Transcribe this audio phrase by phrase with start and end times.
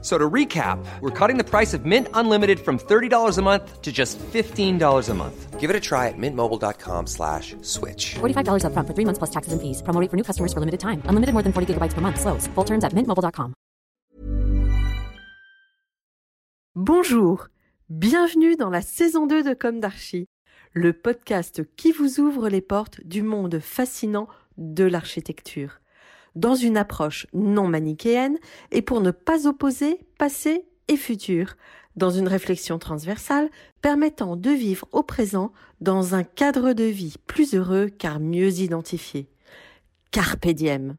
[0.00, 3.90] So to recap, we're cutting the price of Mint Unlimited from $30 a month to
[3.90, 5.58] just $15 a month.
[5.58, 8.14] Give it a try at mintmobile.com slash switch.
[8.20, 9.82] $45 upfront for three months plus taxes and fees.
[9.82, 11.02] Promo rate for new customers for limited time.
[11.08, 12.20] Unlimited more than 40 gigabytes per month.
[12.20, 12.46] Slows.
[12.54, 13.54] Full terms at mintmobile.com.
[16.76, 17.48] Bonjour.
[17.90, 20.28] Bienvenue dans la saison 2 de Comme d'Archie,
[20.74, 25.80] le podcast qui vous ouvre les portes du monde fascinant de l'architecture
[26.38, 28.38] dans une approche non manichéenne
[28.70, 31.56] et pour ne pas opposer passé et futur,
[31.96, 33.50] dans une réflexion transversale
[33.82, 39.28] permettant de vivre au présent dans un cadre de vie plus heureux car mieux identifié.
[40.10, 40.96] Carpe diem.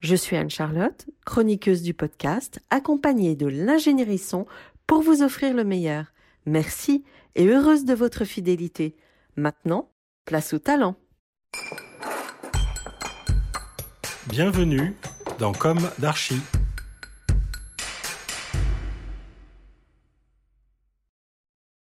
[0.00, 4.46] Je suis Anne-Charlotte, chroniqueuse du podcast, accompagnée de l'ingénierie son
[4.86, 6.12] pour vous offrir le meilleur.
[6.44, 7.02] Merci
[7.34, 8.94] et heureuse de votre fidélité.
[9.36, 9.90] Maintenant,
[10.26, 10.96] place au talent.
[14.28, 14.92] Bienvenue
[15.38, 16.40] dans Comme d'Archie.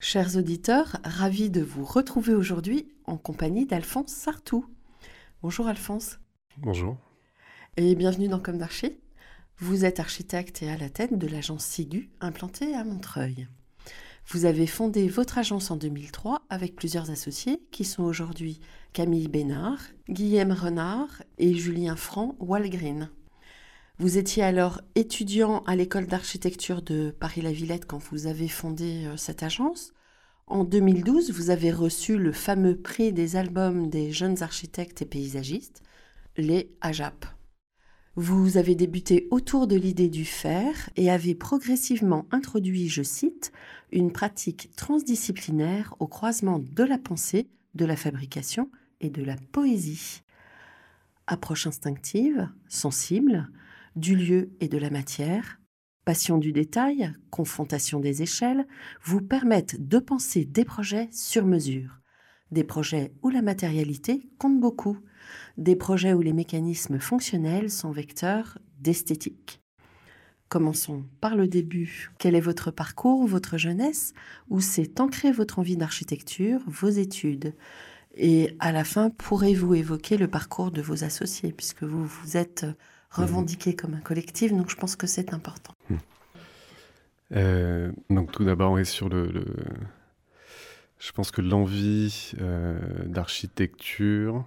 [0.00, 4.64] Chers auditeurs, ravis de vous retrouver aujourd'hui en compagnie d'Alphonse Sartou.
[5.42, 6.20] Bonjour Alphonse.
[6.56, 6.96] Bonjour.
[7.76, 8.98] Et bienvenue dans Comme d'Archie.
[9.58, 13.46] Vous êtes architecte et à la tête de l'agence Sigu implantée à Montreuil.
[14.28, 18.60] Vous avez fondé votre agence en 2003 avec plusieurs associés qui sont aujourd'hui
[18.92, 23.10] Camille Bénard, Guillaume Renard et Julien Franc Walgreen.
[23.98, 29.42] Vous étiez alors étudiant à l'école d'architecture de Paris-la-Villette quand vous avez fondé euh, cette
[29.42, 29.92] agence.
[30.46, 35.82] En 2012, vous avez reçu le fameux prix des albums des jeunes architectes et paysagistes,
[36.36, 37.26] les AJAP.
[38.14, 43.52] Vous avez débuté autour de l'idée du faire et avez progressivement introduit, je cite,
[43.90, 48.70] une pratique transdisciplinaire au croisement de la pensée, de la fabrication
[49.00, 50.20] et de la poésie.
[51.26, 53.48] Approche instinctive, sensible,
[53.96, 55.58] du lieu et de la matière,
[56.04, 58.66] passion du détail, confrontation des échelles,
[59.02, 62.00] vous permettent de penser des projets sur mesure,
[62.50, 64.98] des projets où la matérialité compte beaucoup,
[65.56, 69.60] des projets où les mécanismes fonctionnels sont vecteurs d'esthétique.
[70.48, 72.10] Commençons par le début.
[72.18, 74.12] Quel est votre parcours, votre jeunesse?
[74.50, 77.54] Où s'est ancrée votre envie d'architecture, vos études?
[78.14, 82.66] Et à la fin, pourrez-vous évoquer le parcours de vos associés, puisque vous vous êtes
[83.10, 85.72] revendiqué comme un collectif, donc je pense que c'est important.
[87.34, 89.44] Euh, donc tout d'abord, est sur le, le,
[90.98, 94.46] Je pense que l'envie euh, d'architecture,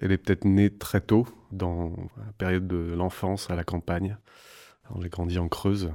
[0.00, 4.16] elle est peut-être née très tôt, dans la période de l'enfance à la campagne.
[5.00, 5.92] J'ai grandi en Creuse,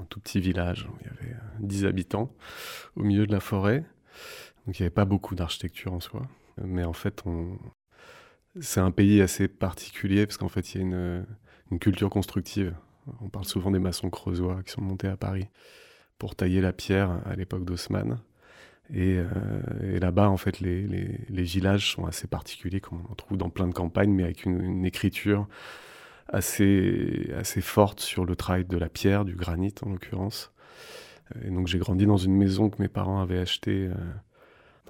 [0.00, 2.30] un tout petit village où il y avait 10 habitants,
[2.96, 3.84] au milieu de la forêt.
[4.66, 6.22] Donc il n'y avait pas beaucoup d'architecture en soi.
[6.62, 7.22] Mais en fait,
[8.60, 11.26] c'est un pays assez particulier parce qu'en fait, il y a une,
[11.70, 12.74] une, culture constructive.
[13.20, 15.48] On parle souvent des maçons creusois qui sont montés à Paris
[16.18, 18.18] pour tailler la pierre à l'époque d'Haussmann.
[18.92, 19.26] Et, euh,
[19.82, 23.72] et là-bas, en fait, les, villages sont assez particuliers, comme on trouve dans plein de
[23.72, 25.46] campagnes, mais avec une, écriture
[26.28, 30.52] assez, assez forte sur le travail de la pierre, du granit en l'occurrence.
[31.42, 33.94] Et donc j'ai grandi dans une maison que mes parents avaient achetée euh,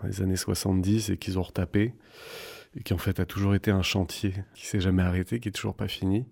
[0.00, 1.94] dans les années 70 et qu'ils ont retapé,
[2.76, 5.52] et qui en fait a toujours été un chantier qui s'est jamais arrêté, qui est
[5.52, 6.26] toujours pas fini.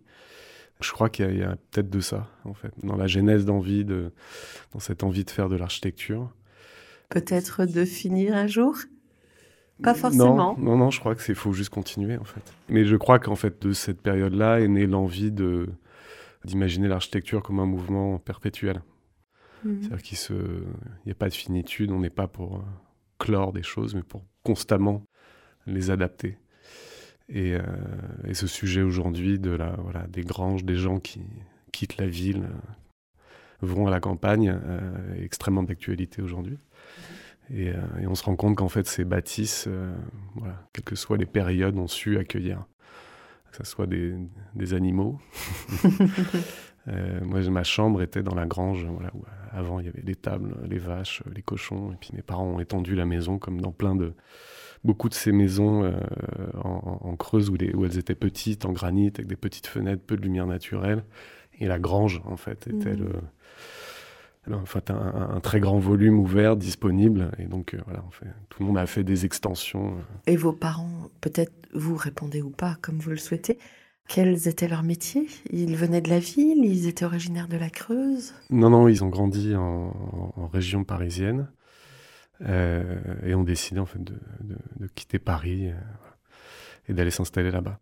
[0.81, 4.13] Je crois qu'il y a, peut-être de ça, en fait, dans la genèse d'envie, de,
[4.73, 6.33] dans cette envie de faire de l'architecture.
[7.13, 8.77] Peut-être de finir un jour?
[9.83, 10.57] Pas forcément.
[10.57, 12.43] Non, non, non je crois que c'est faut juste continuer, en fait.
[12.69, 15.69] Mais je crois qu'en fait, de cette période-là est née l'envie de
[16.45, 18.83] d'imaginer l'architecture comme un mouvement perpétuel.
[19.65, 19.71] Mmh.
[19.81, 20.33] C'est-à-dire qu'il se...
[21.07, 22.65] n'y a pas de finitude, on n'est pas pour
[23.19, 25.05] clore des choses, mais pour constamment
[25.67, 26.39] les adapter.
[27.29, 27.63] Et, euh,
[28.27, 31.23] et ce sujet aujourd'hui de la, voilà, des granges, des gens qui
[31.73, 36.59] quittent la ville, euh, vont à la campagne, euh, est extrêmement d'actualité aujourd'hui.
[37.53, 39.95] Et, euh, et, on se rend compte qu'en fait, ces bâtisses, euh,
[40.37, 42.65] voilà, quelles que soient les périodes, ont su accueillir,
[43.51, 44.15] que ce soit des,
[44.55, 45.19] des animaux.
[46.89, 48.85] Euh, moi, ma chambre était dans la grange.
[48.87, 49.23] Voilà, où
[49.53, 51.93] avant, il y avait les tables, les vaches, les cochons.
[51.93, 54.15] Et puis mes parents ont étendu la maison comme dans plein de.
[54.83, 55.95] Beaucoup de ces maisons
[56.57, 60.03] en, en, creuse où, les, où, elles étaient petites, en granit, avec des petites fenêtres,
[60.05, 61.05] peu de lumière naturelle.
[61.61, 63.05] Et la grange, en fait, était mmh.
[63.05, 63.13] le.
[64.51, 67.31] En fait, un, un, très grand volume ouvert, disponible.
[67.39, 69.97] Et donc, euh, voilà, fait, tout le monde a fait des extensions.
[70.27, 73.59] Et vos parents, peut-être vous répondez ou pas, comme vous le souhaitez,
[74.09, 75.27] Quels étaient leurs métiers?
[75.51, 76.65] Ils venaient de la ville?
[76.65, 78.35] Ils étaient originaires de la Creuse?
[78.51, 81.49] Non, non, ils ont grandi en, en région parisienne
[82.43, 85.75] euh, et ont décidé en fait de, de, de quitter Paris euh,
[86.89, 87.79] et d'aller s'installer là-bas.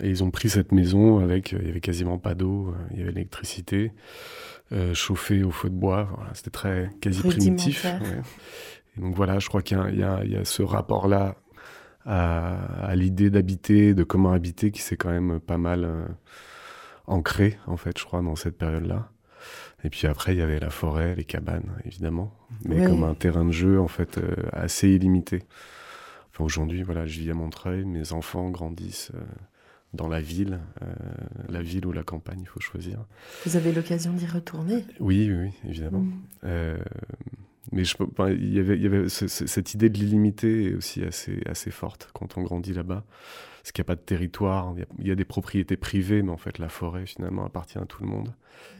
[0.00, 3.02] Et ils ont pris cette maison avec, il y avait quasiment pas d'eau, il y
[3.02, 3.92] avait l'électricité,
[4.72, 6.08] euh, chauffée au feu de bois.
[6.14, 7.82] Voilà, C'était très quasi primitif.
[7.82, 8.16] Rudimentaire.
[8.16, 8.22] ouais.
[8.96, 11.36] Et donc voilà, je crois qu'il y, a- y y ce rapport-là
[12.04, 16.04] à, à l'idée d'habiter, de comment habiter, qui s'est quand même pas mal euh,
[17.06, 19.10] ancré, en fait, je crois, dans cette période-là.
[19.84, 22.32] Et puis après, il y avait la forêt, les cabanes, évidemment,
[22.64, 22.86] mais Oui.
[22.86, 25.42] comme un terrain de jeu, en fait, euh, assez illimité.
[26.32, 29.20] Enfin, aujourd'hui, voilà, je vis à Montreuil, mes enfants grandissent euh,
[29.94, 30.86] dans la ville, euh,
[31.48, 33.04] la ville ou la campagne, il faut choisir.
[33.46, 34.84] Vous avez l'occasion d'y retourner?
[35.00, 36.00] Oui, oui, oui, évidemment.
[36.00, 36.12] Mm.
[36.44, 36.78] Euh,
[37.72, 37.96] mais je,
[38.30, 41.40] il y avait, il y avait ce- ce- cette idée de l'illimité est aussi assez,
[41.46, 43.04] assez forte quand on grandit là-bas.
[43.62, 45.76] Parce qu'il n'y a pas de territoire, il y a, il y a des propriétés
[45.76, 48.34] privées, mais en fait la forêt finalement appartient à tout le monde.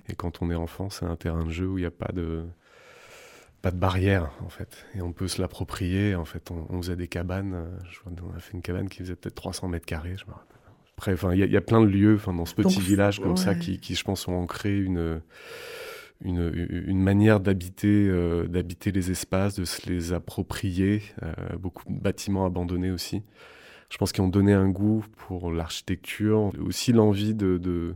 [0.08, 2.11] Et quand on est enfant, c'est un terrain de jeu où il n'y a pas
[2.14, 2.44] de,
[3.61, 4.87] pas de barrière en fait.
[4.94, 6.14] Et on peut se l'approprier.
[6.14, 7.52] En fait, on, on faisait des cabanes.
[7.54, 10.25] euh, Je vois, on a fait une cabane qui faisait peut-être 300 mètres carrés, je
[10.26, 10.57] me rappelle.
[10.99, 13.21] Après, il y, a- il y a plein de lieux dans ce petit Donc, village
[13.21, 15.21] comme ça qui, qui, je pense, ont ancré une
[16.25, 16.50] une,
[16.89, 21.03] une manière d'habiter euh, d'habiter les espaces, de se les approprier.
[21.23, 23.23] euh, beaucoup de bâtiments abandonnés aussi.
[23.91, 27.95] Je pense qu'ils ont donné un goût pour l'architecture, aussi l'envie de, de-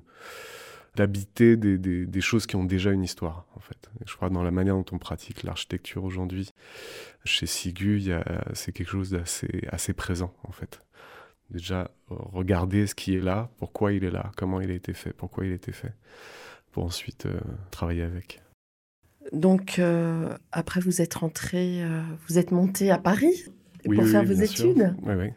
[0.94, 3.90] d'habiter des, des- des choses qui ont déjà une histoire, en fait.
[4.00, 6.50] Et je crois que dans la manière dont on pratique l'architecture aujourd'hui,
[7.24, 8.00] chez Sigu,
[8.52, 10.80] c'est quelque chose d'assez assez présent, en fait.
[11.52, 14.94] Déjà, euh, regarder ce qui est là, pourquoi il est là, comment il a été
[14.94, 15.92] fait, pourquoi il a été fait,
[16.72, 17.38] pour ensuite euh,
[17.70, 18.40] travailler avec.
[19.32, 23.44] Donc, euh, après, vous êtes rentré, euh, vous êtes monté à Paris
[23.84, 24.94] Oui, pour oui, faire oui, vos études?
[25.02, 25.30] Oui, oui.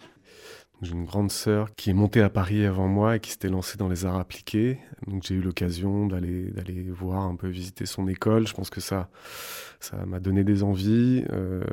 [0.86, 3.78] J'ai une grande sœur qui est montée à Paris avant moi et qui s'était lancée
[3.78, 4.80] dans les arts appliqués.
[5.08, 8.48] Donc j'ai eu l'occasion d'aller d'aller voir un peu visiter son école.
[8.48, 9.10] Je pense que ça
[9.80, 11.26] ça m'a donné des envies.
[11.32, 11.64] Euh,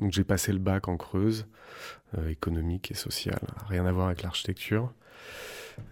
[0.00, 1.46] donc j'ai passé le bac en Creuse,
[2.16, 3.38] euh, économique et social,
[3.68, 4.92] rien à voir avec l'architecture.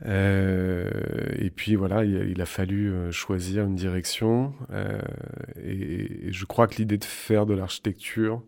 [0.06, 0.88] Euh,
[1.36, 4.54] et puis voilà, il, a- fallu choisir une direction.
[5.62, 8.42] et je crois que l'idée de faire de l'architecture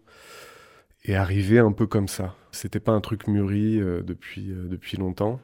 [1.12, 2.34] est arrivée un peu comme ça.
[2.52, 5.40] C'était pas un truc mûri euh, depuis, euh, depuis longtemps.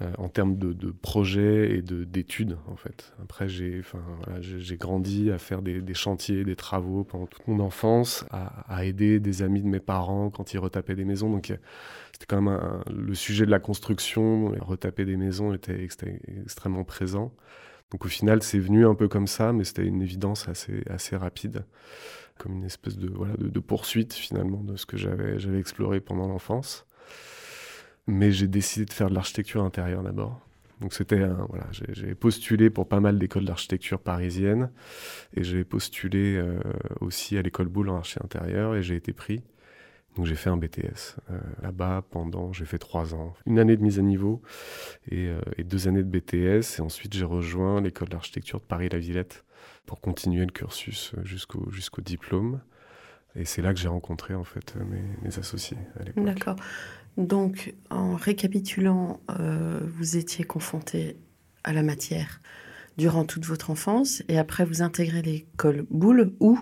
[0.00, 3.12] euh, en termes de, de projets et de- d'études, en fait.
[3.22, 4.40] Après, j'ai voilà,
[4.78, 9.42] grandi à faire des, des chantiers, des travaux pendant toute mon enfance, à, aider des
[9.42, 11.30] amis de mes parents quand ils retapaient des maisons.
[11.30, 11.52] Donc,
[12.12, 12.58] c'était quand même
[12.90, 17.32] le sujet de la construction, et retaper des maisons était, était extrêmement présent.
[17.92, 21.16] Donc, au final, c'est venu un peu comme ça, mais c'était une évidence assez, assez
[21.16, 21.64] rapide,
[22.38, 26.86] comme une espèce de, voilà, de, poursuite finalement de ce que j'avais exploré pendant l'enfance.
[28.06, 30.40] Mais j'ai décidé de faire de l'architecture intérieure d'abord.
[30.80, 34.72] Donc c'était voilà, j'ai j'ai postulé pour pas mal d'écoles d'architecture parisiennes
[35.36, 36.58] et j'ai postulé euh,
[37.00, 39.42] aussi à l'école Boulle en archi intérieur et j'ai été pris.
[40.16, 43.82] Donc j'ai fait un BTS euh, là-bas pendant, j'ai fait trois ans, une année de
[43.82, 44.42] mise à niveau
[45.10, 48.98] et, euh, et deux années de BTS et ensuite j'ai rejoint l'école d'architecture de Paris-La
[48.98, 49.44] Villette
[49.86, 52.60] pour continuer le cursus euh, jusqu'au diplôme.
[53.34, 56.24] Et c'est là que j'ai rencontré en fait euh, mes, mes associés à l'époque.
[56.24, 56.56] D'accord.
[57.16, 61.16] Donc, en récapitulant, euh, vous étiez confronté
[61.64, 62.40] à la matière
[62.96, 66.58] durant toute votre enfance et après vous intégrez l'école Boulle où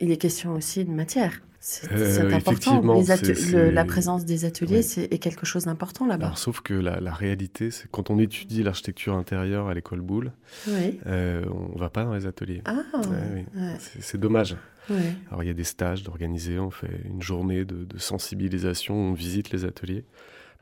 [0.00, 1.40] il est question aussi de matière.
[1.60, 2.80] C'est Euh, c'est important.
[2.80, 5.08] Les le- la présence des ateliers Oui.
[5.10, 6.32] est quelque chose d'important là-bas.
[6.36, 10.32] Sauf que la, la réalité, c'est quand on étudie l'architecture intérieure à l'école Boulle,
[10.68, 11.00] Oui.
[11.06, 12.62] euh, on va pas dans les ateliers.
[12.64, 13.00] Ah, Ouais,
[13.34, 13.60] oui.
[13.60, 14.56] ouais, C'est c'est dommage.
[14.88, 14.96] ouais.
[15.30, 19.12] Alors, il y a des stages d'organiser, on fait une journée de, de sensibilisation, on
[19.12, 20.04] visite les ateliers.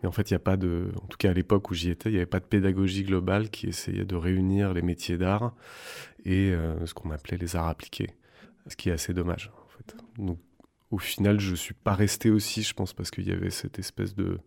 [0.02, 0.92] Mais en fait, il n'y a pas de.
[1.02, 3.50] En tout cas, à l'époque où j'y étais, il n'y avait pas de pédagogie globale
[3.50, 5.54] qui essayait de réunir les métiers d'art
[6.24, 8.10] et euh, ce qu'on appelait les arts appliqués.
[8.66, 9.96] Ce qui est assez dommage, en fait.
[10.18, 10.38] Donc,
[10.90, 14.14] au final, je suis pas resté aussi, je pense, parce qu'il y avait cette espèce
[14.14, 14.38] de,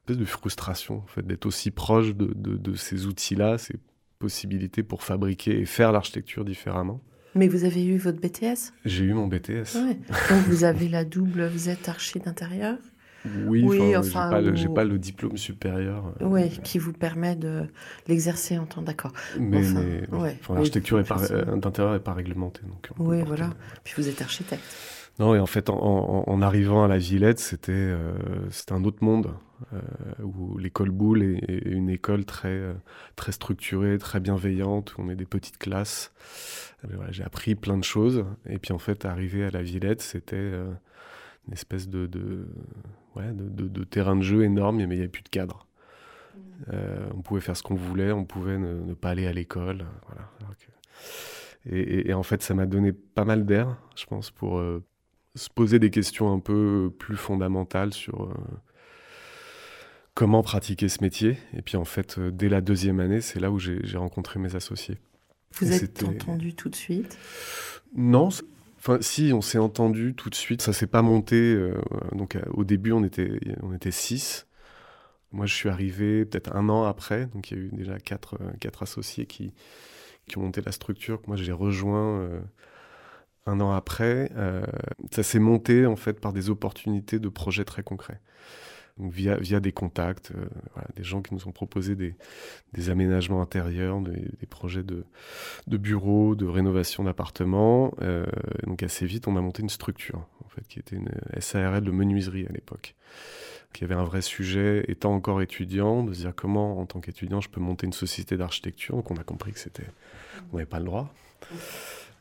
[0.00, 3.76] espèce de frustration, en fait, d'être aussi proche de, de- de ces outils-là, ces
[4.18, 7.00] possibilités pour fabriquer et faire l'architecture différemment.
[7.34, 9.76] Mais vous avez eu votre BTS J'ai eu mon BTS.
[9.76, 9.98] Ouais.
[10.30, 12.76] Donc vous avez la double, vous êtes archi d'intérieur?
[13.46, 16.14] Oui, Oui, enfin, enfin, j'ai pas, le- j'ai ou- pas le diplôme supérieur.
[16.22, 17.66] euh, Oui, qui vous permet de
[18.08, 19.12] l'exercer en temps d'accord.
[19.38, 20.18] Mais, Enfin, mais, oui.
[20.18, 20.36] ouais.
[20.40, 22.62] Enfin, Oui, l'architecture euh, d'intérieur n'est pas réglementée.
[22.66, 23.50] Donc Oui, voilà.
[23.84, 24.62] Puis vous êtes architecte.
[25.20, 28.14] Non, et en fait, en, en- en arrivant à la Villette, c'était euh,
[28.70, 29.34] un autre monde
[29.74, 29.80] euh,
[30.22, 32.72] où l'école Boulle est, est une école très, euh,
[33.16, 36.12] très structurée, très bienveillante, où on est des petites classes.
[36.84, 38.24] Voilà, J'ai appris plein de choses.
[38.48, 40.70] Et puis, en fait, arriver à la Villette, c'était euh,
[41.48, 42.46] une espèce de, de,
[43.16, 45.66] ouais, de, de- de terrain de jeu énorme, mais il n'y avait plus de cadre.
[46.72, 49.84] Euh, on pouvait faire ce qu'on voulait, on pouvait ne, pas aller à l'école.
[50.06, 50.30] Voilà.
[51.66, 54.58] Et, en fait, ça m'a donné pas mal d'air, je pense, pour
[55.34, 58.34] se poser des questions un peu plus fondamentales sur euh,
[60.14, 61.38] comment pratiquer ce métier.
[61.54, 64.98] Et puis en fait, dès la deuxième année, c'est là où j'ai rencontré mes associés.
[65.54, 67.18] Vous êtes entendu tout de suite?
[67.94, 68.28] Non,
[68.78, 70.62] Enfin, si, on s'est entendu tout de suite.
[70.62, 71.54] Ça s'est pas monté.
[72.12, 74.46] donc, au début, on était, on était six.
[75.32, 78.36] Moi, je suis arrivé peut-être un an après, donc il y a eu déjà quatre,
[78.40, 79.54] euh, quatre associés qui,
[80.26, 81.20] qui ont monté la structure.
[81.26, 82.40] Moi, j'ai rejoint euh,
[83.46, 84.30] un an après.
[84.36, 84.64] Euh,
[85.10, 88.20] ça s'est monté en fait par des opportunités de projets très concrets.
[88.98, 90.30] Via, des contacts,
[90.74, 95.06] voilà, des gens qui nous ont proposé des, aménagements intérieurs, des, projets de,
[95.66, 97.94] bureaux, de rénovation d'appartements.
[98.66, 101.90] donc assez vite, on a monté une structure en fait, qui était une SARL de
[101.90, 102.94] menuiserie à l'époque
[103.72, 107.00] qu'il y avait un vrai sujet, étant encore étudiant, de se dire comment, en tant
[107.00, 108.96] qu'étudiant, je peux monter une société d'architecture.
[108.96, 109.86] Donc on a compris que c'était,
[110.52, 111.12] on n'avait pas le droit.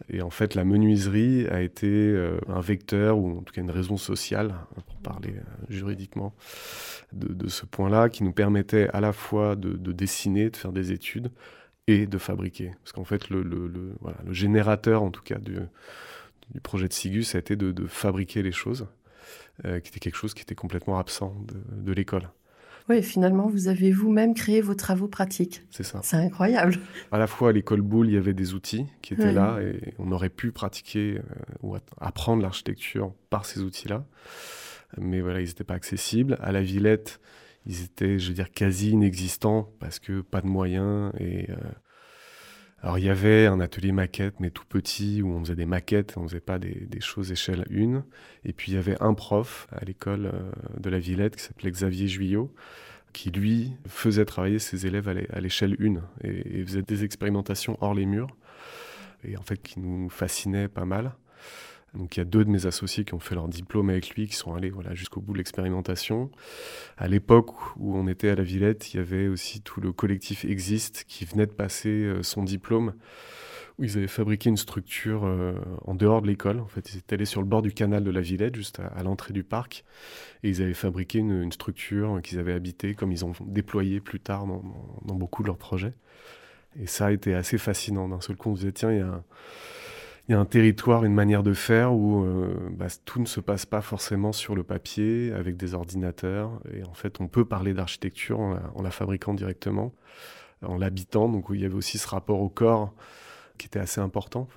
[0.08, 3.72] Et en fait, la menuiserie a été euh, un vecteur, ou en tout cas une
[3.72, 4.56] raison sociale,
[4.88, 6.34] pour parler euh, juridiquement,
[7.12, 11.32] de, ce point-là, qui nous permettait à la fois de, dessiner, de faire des études,
[11.88, 12.72] et de fabriquer.
[12.84, 13.98] Parce qu'en fait, le,
[14.30, 15.58] générateur, en tout cas, du,
[16.64, 18.88] projet de Sigus, a été de, de fabriquer les choses.
[19.66, 21.36] Euh, qui était quelque chose qui était complètement absent
[21.70, 22.30] de, l'école.
[22.90, 25.62] Oui, finalement, vous avez vous-même créé vos travaux pratiques.
[25.70, 26.00] C'est ça.
[26.04, 26.80] C'est incroyable.
[27.12, 29.94] À la fois à l'école Boulle, il y avait des outils qui étaient là et
[30.00, 31.22] on aurait pu pratiquer euh,
[31.62, 34.06] ou apprendre l'architecture par ces outils-là.
[34.98, 36.38] Mais voilà, ils n'étaient pas accessibles.
[36.42, 37.20] À la Villette,
[37.68, 41.56] ils étaient, je veux dire, quasi inexistants parce que pas de moyens et euh,
[42.82, 46.16] alors il y avait un atelier maquette, mais tout petit, où on faisait des maquettes,
[46.18, 48.04] on faisait pas des, choses échelle 1.
[48.46, 51.72] Et puis il y avait un prof à l'école euh, de la Villette qui s'appelait
[51.72, 52.54] Xavier Juillot,
[53.12, 57.94] qui lui faisait travailler ses élèves à l'échelle 1 et, et, faisait des expérimentations hors
[57.94, 58.30] les murs,
[59.26, 61.12] et en fait qui nous fascinait pas mal.
[61.94, 64.28] Donc il y a deux de mes associés qui ont fait leur diplôme avec lui,
[64.28, 66.30] qui sont allés voilà, jusqu'au bout de l'expérimentation.
[66.98, 70.46] À l'époque où on était à la Villette, il y avait aussi tout le collectif
[70.46, 72.94] Existe qui venait de passer euh, son diplôme,
[73.78, 75.54] où ils avaient fabriqué une structure euh,
[75.86, 76.60] en dehors de l'école.
[76.60, 79.02] En fait, ils étaient allés sur le bord du canal de la Villette, juste à,
[79.04, 79.84] l'entrée du parc,
[80.44, 84.46] et ils avaient fabriqué une, structure qu'ils avaient habitée, comme ils ont déployé plus tard
[84.46, 85.94] dans, beaucoup de leurs projets.
[86.80, 88.08] Et ça a été assez fascinant.
[88.08, 89.24] D'un seul coup, on se disait, tiens, il y a
[90.30, 93.40] il y a un territoire, une manière de faire où euh, bah, tout ne se
[93.40, 96.52] passe pas forcément sur le papier avec des ordinateurs.
[96.72, 99.92] Et en fait, on peut parler d'architecture en, la fabriquant directement,
[100.62, 101.30] en l'habitant.
[101.30, 102.94] Donc, il y avait aussi ce rapport au corps
[103.58, 104.48] qui était assez important.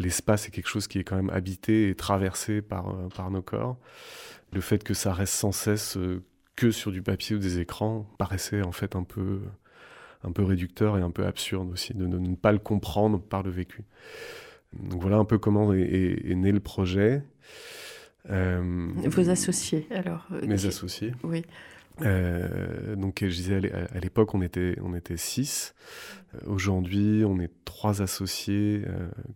[0.00, 3.78] L'espace est quelque chose qui est quand même habité et traversé par, euh, nos corps.
[4.52, 6.24] Le fait que ça reste sans cesse euh,
[6.56, 9.42] que sur du papier ou des écrans paraissait en fait un peu
[10.36, 13.84] réducteur et un peu absurde aussi, de ne pas le comprendre par le vécu.
[14.72, 17.22] Donc voilà un peu comment est, né le projet.
[18.30, 21.12] Euh, Vos associés, alors euh, Mes associés.
[21.22, 21.44] Oui.
[22.02, 25.74] Euh, donc je disais à l'époque on était on était six.
[26.46, 28.84] Aujourd'hui on est trois associés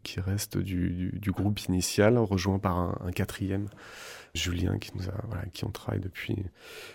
[0.05, 3.69] qui restent du, groupe initial, rejoints par un, quatrième,
[4.35, 6.37] Julien qui nous a voilà, qui on travaille depuis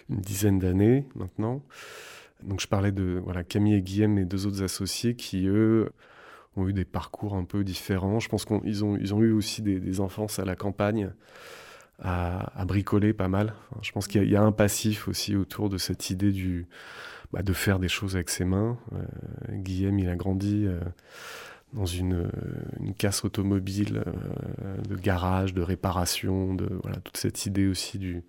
[0.10, 1.62] une dizaine d'années maintenant.
[2.44, 5.90] Donc je parlais de voilà Camille et Guillaume, mes deux autres associés qui eux
[6.60, 8.20] ont eu des parcours un peu différents.
[8.20, 11.12] Je pense qu'ils ont, eu aussi des, enfances à la campagne,
[12.00, 13.54] à, bricoler pas mal.
[13.82, 16.68] je pense qu'il y, a un passif aussi autour de cette idée du,
[17.32, 18.78] bah, de faire des choses avec ses mains.
[18.94, 19.06] Euh,
[19.50, 20.80] Guillaume, il a grandi euh,
[21.74, 22.30] dans une,
[22.80, 28.24] une, casse automobile, euh, de garage, de réparation, de voilà, toute cette idée aussi du,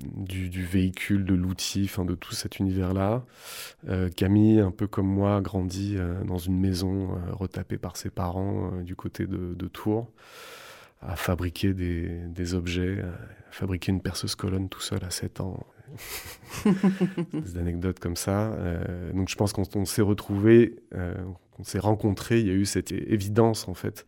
[0.00, 3.24] du, véhicule, de l'outil, enfin de tout cet univers-là.
[3.88, 7.96] Euh, Camille, un peu comme moi, a grandi euh, dans une maison euh, retapée par
[7.96, 10.10] ses parents du côté de, Tours,
[11.00, 15.66] a fabriqué des, objets, a fabriqué une perceuse colonne tout seul à 7 ans.
[17.32, 18.56] des anecdotes comme ça.
[19.12, 20.76] donc je pense qu'on s'est retrouvés,
[21.58, 24.06] on s'est rencontrés, il y a eu cette évidence en fait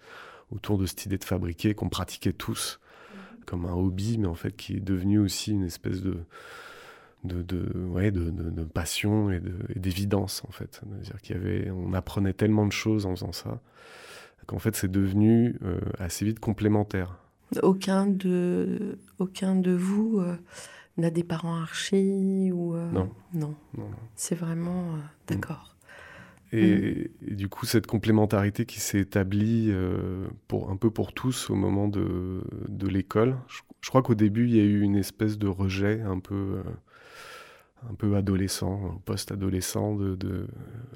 [0.50, 2.80] autour de cette idée de fabriquer qu'on pratiquait tous
[3.46, 6.18] comme un hobby, mais en fait qui est devenu aussi une espèce de,
[7.24, 9.40] de, de, ouais, de, de passion et
[9.76, 10.82] d'évidence en fait.
[11.02, 13.60] dire qu'il y avait, on apprenait tellement de choses en faisant ça
[14.46, 17.18] qu'en fait c'est devenu euh, assez vite complémentaire.
[17.62, 20.36] Aucun de, aucun de vous euh,
[20.96, 23.10] n'a des parents archis ou euh, non.
[23.34, 23.54] non.
[23.76, 23.90] non.
[24.14, 24.94] C'est vraiment
[25.26, 25.72] d'accord.
[25.72, 25.75] Mm.
[26.52, 31.54] Et, du coup, cette complémentarité qui s'est établie euh, pour, un peu pour tous au
[31.54, 35.48] moment de, de l'école, je, crois qu'au début, il y a eu une espèce de
[35.48, 36.62] rejet un peu, euh,
[37.90, 40.46] un peu adolescent, post-adolescent de, de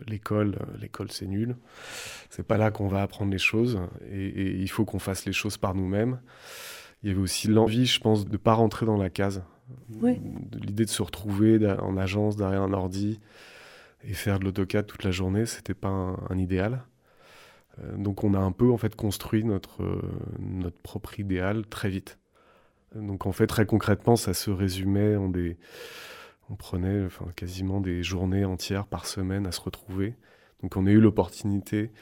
[0.07, 0.57] l'école.
[0.81, 1.57] L'école, c'est nul.
[2.31, 3.81] C'est pas là qu'on va apprendre les choses
[4.11, 6.21] et, et il faut qu'on fasse les choses par nous-mêmes.
[7.03, 9.43] Il y avait aussi l'envie, je pense, de ne pas rentrer dans la case.
[10.01, 10.21] Oui.
[10.53, 13.21] L'idée de se retrouver en agence derrière un ordi
[14.05, 16.85] et faire de l'AutoCAD toute la journée, c'était pas un, idéal.
[17.83, 20.03] Euh, donc on a un peu en fait construit notre, euh,
[20.39, 22.19] notre propre idéal très vite.
[22.95, 25.57] Donc en fait très concrètement ça se résumait en des...
[26.49, 30.17] On prenait enfin, quasiment des journées entières par semaine à se retrouver.
[30.63, 31.93] Donc on a eu l'opportunité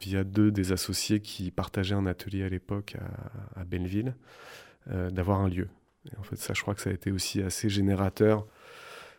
[0.00, 2.96] via deux des associés qui partageaient un atelier à l'époque
[3.54, 4.14] à, à Belleville
[4.90, 5.68] euh, d'avoir un lieu.
[6.10, 8.46] Et en fait ça je crois que ça a été aussi assez générateur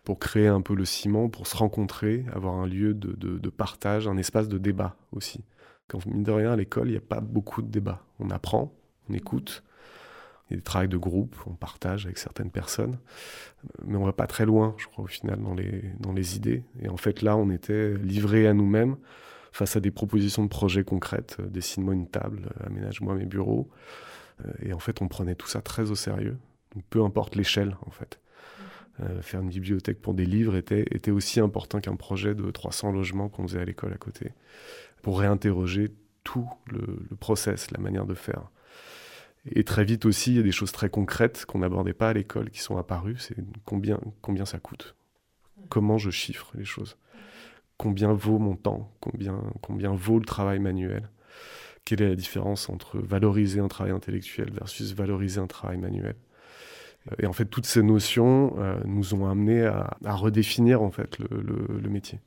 [0.03, 4.07] pour créer un peu le ciment, pour se rencontrer, avoir un lieu de, de- partage,
[4.07, 5.43] un espace de débat aussi.
[5.87, 8.03] Quand mine de rien, à l'école, il n'y a pas beaucoup de débats.
[8.19, 8.73] On apprend,
[9.09, 9.63] on écoute,
[10.49, 12.97] il y a des travails de groupe, on partage avec certaines personnes,
[13.85, 16.63] mais on va pas très loin, je crois, au final, dans les, dans les idées.
[16.81, 18.95] Et en fait, là, on était livrés à nous-mêmes
[19.51, 21.37] face à des propositions de projets concrètes.
[21.39, 23.69] Euh, Dessine-moi une table, euh, aménage-moi mes bureaux.
[24.45, 26.37] Euh, Et en fait, on prenait tout ça très au sérieux.
[26.89, 28.19] Peu importe l'échelle, en fait.
[29.03, 32.91] Euh, faire une bibliothèque pour des livres était, était aussi important qu'un projet de 300
[32.91, 34.31] logements qu'on faisait à l'école à côté,
[35.01, 35.91] pour réinterroger
[36.23, 38.51] tout le, le process, la manière de faire.
[39.49, 42.13] Et très vite aussi, il y a des choses très concrètes qu'on n'abordait pas à
[42.13, 44.95] l'école qui sont apparues, c'est combien, combien ça coûte,
[45.69, 46.97] comment je chiffre les choses,
[47.77, 51.09] combien vaut mon temps, combien, combien vaut le travail manuel,
[51.85, 56.15] quelle est la différence entre valoriser un travail intellectuel versus valoriser un travail manuel?
[57.19, 61.17] Et en fait, toutes ces notions euh, nous ont amenés à, à redéfinir en fait
[61.17, 62.19] le, le- le métier.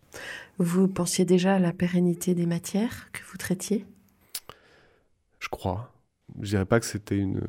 [0.58, 3.86] Vous pensiez déjà à la pérennité des matières que vous traitiez?
[5.38, 5.92] Je crois.
[6.40, 7.40] Je dirais pas que c'était une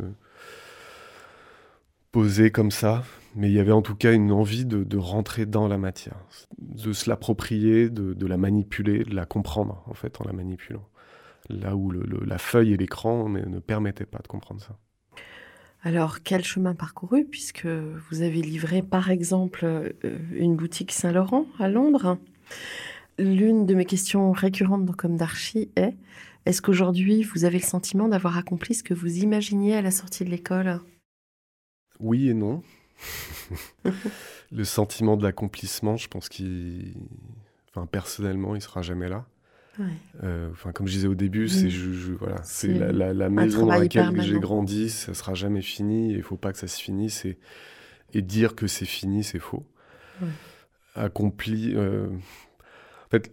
[2.11, 3.03] posée comme ça,
[3.35, 6.17] mais il y avait en tout cas une envie de, de rentrer dans la matière,
[6.59, 10.87] de se l'approprier, de, de la manipuler, de la comprendre en fait en la manipulant.
[11.49, 14.77] Là où le- la feuille et l'écran ne, ne permettaient pas de comprendre ça.
[15.85, 19.91] Alors, quel chemin parcouru, puisque vous avez livré, par exemple, euh,
[20.31, 22.17] une boutique Saint-Laurent à Londres?
[23.19, 25.93] L'une de mes questions récurrentes dans Comme d'Archie est
[26.47, 30.25] est-ce qu'aujourd'hui, vous avez le sentiment d'avoir accompli ce que vous imaginiez à la sortie
[30.25, 30.81] de l'école?
[31.99, 32.63] Oui et non.
[34.51, 36.95] le sentiment de l'accomplissement, je pense qu'il,
[37.69, 39.27] enfin personnellement, il sera jamais là.
[39.79, 39.85] Ouais.
[40.23, 41.49] Euh, Enfin, comme je disais au début, Mm.
[41.49, 45.13] c'est je- je- voilà, c'est C'est la, la- la maison dans laquelle j'ai grandi, ça
[45.13, 46.13] sera jamais fini.
[46.13, 47.37] Il faut pas que ça se finisse et,
[48.13, 49.65] et dire que c'est fini, c'est faux.
[50.21, 50.27] Ouais.
[50.95, 51.73] Accompli.
[51.75, 53.31] euh, en fait,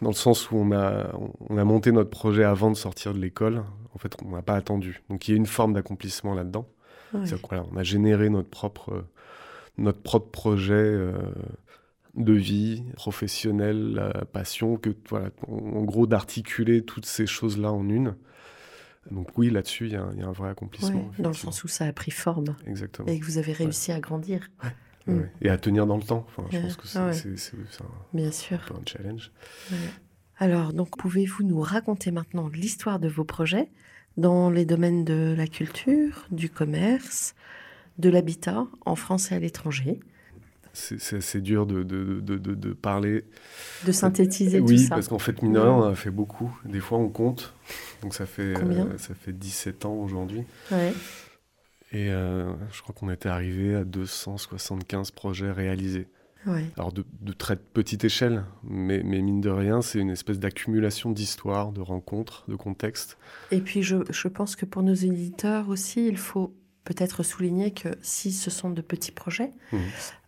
[0.00, 1.12] dans le sens où on a,
[1.48, 3.62] on a monté notre projet avant de sortir de l'école,
[3.94, 5.02] en fait, on n'a pas attendu.
[5.10, 6.66] Donc, il y a une forme d'accomplissement là-dedans.
[7.12, 7.24] Ouais.
[7.48, 9.04] Voilà, on a généré notre propre,
[9.76, 11.12] notre propre projet euh,
[12.14, 18.16] de vie professionnelle, la passion, que, voilà, en, gros d'articuler toutes ces choses-là en une.
[19.10, 20.98] Donc oui, là-dessus, il y, a un- il y a un vrai accomplissement.
[21.16, 23.08] Ouais, dans le sens où ça a pris forme Exactement.
[23.08, 24.48] et que vous avez réussi à grandir.
[24.62, 24.70] Ouais,
[25.06, 25.22] Mm.
[25.40, 26.26] Et à tenir dans le temps.
[26.28, 27.10] Enfin, je pense que c'est un,
[28.12, 28.60] Bien sûr.
[28.62, 29.32] un peu un challenge.
[30.36, 33.70] Alors, donc, pouvez-vous nous raconter maintenant l'histoire de vos projets
[34.18, 37.34] dans les domaines de la culture, du commerce,
[37.98, 40.00] de l'habitat, en France et à l'étranger?
[40.80, 43.24] C'est assez dur de, de, de, de, parler
[43.86, 44.94] De synthétiser oui, tout ça.
[44.94, 46.50] parce qu'en fait, mine de rien, on a fait beaucoup.
[46.64, 47.54] Des fois, on compte.
[48.02, 50.44] Donc, ça fait, euh, ça fait 17 ans aujourd'hui.
[50.70, 50.92] Ouais.
[51.92, 56.08] Et euh, je crois qu'on était arrivé à 275 projets réalisés.
[56.46, 56.64] Ouais.
[56.78, 61.10] Alors, de, de très petite échelle, mais, mais mine de rien, c'est une espèce d'accumulation
[61.10, 63.18] d'histoires, de rencontres, de contextes.
[63.50, 67.88] Et puis, je, je pense que pour nos éditeurs aussi, il faut peut-être souligner que
[68.02, 69.80] si ce sont de petits projets, Mhm.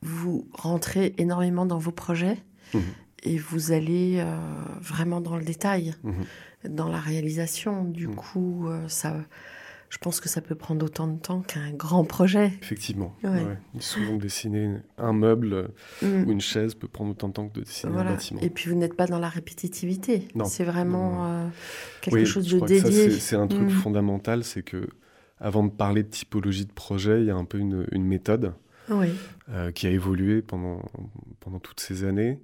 [0.03, 2.39] vous rentrez énormément dans vos projets
[2.75, 2.83] Mhm.
[3.25, 4.37] et vous allez euh,
[4.81, 6.75] vraiment dans le détail, Mhm.
[6.77, 7.85] dans la réalisation.
[7.85, 9.17] Du coup, euh, ça,
[9.89, 12.53] je pense que ça peut prendre autant de temps qu'un grand projet.
[12.63, 13.15] Effectivement.
[13.25, 13.31] Ouais.
[13.31, 13.59] ouais.
[13.81, 15.71] Souvent, dessiner un meuble
[16.03, 18.41] ou une chaise peut prendre autant de temps que de dessiner un bâtiment.
[18.41, 20.29] Et puis vous n'êtes pas dans la répétitivité.
[20.45, 21.49] C'est vraiment Non, euh,
[22.03, 23.11] quelque Oui, chose je de crois dédié.
[23.11, 24.89] c'est- un truc fondamental, c'est que
[25.43, 28.55] avant de parler de typologie de projet, il y a un peu une, une méthode
[28.89, 29.09] Oui.
[29.51, 30.81] euh, qui a évolué pendant,
[31.41, 32.41] pendant toutes ces années.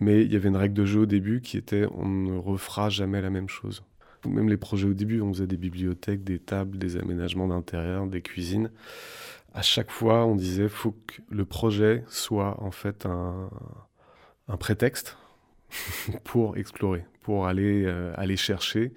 [0.00, 2.90] Mais il y avait une règle de jeu au début qui était on ne refera
[2.90, 3.82] jamais la même chose.
[4.26, 8.22] Même les projets au début, on faisait des bibliothèques, des tables, des aménagements d'intérieur, des
[8.22, 8.70] cuisines.
[9.52, 13.50] À chaque fois, on disait faut que le projet soit en fait un,
[14.48, 15.16] un prétexte
[16.24, 18.92] pour explorer, pour aller, euh, aller chercher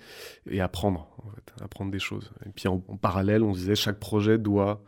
[0.50, 2.30] et apprendre, en fait, apprendre des choses.
[2.46, 4.84] Et puis en, en parallèle, on disait chaque projet doit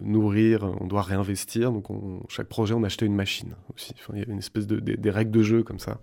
[0.00, 1.70] nourrir, on doit réinvestir.
[1.70, 1.86] Donc
[2.30, 3.94] chaque projet, on achetait une machine aussi.
[4.14, 6.00] il y avait une espèce de des, règles de jeu comme ça.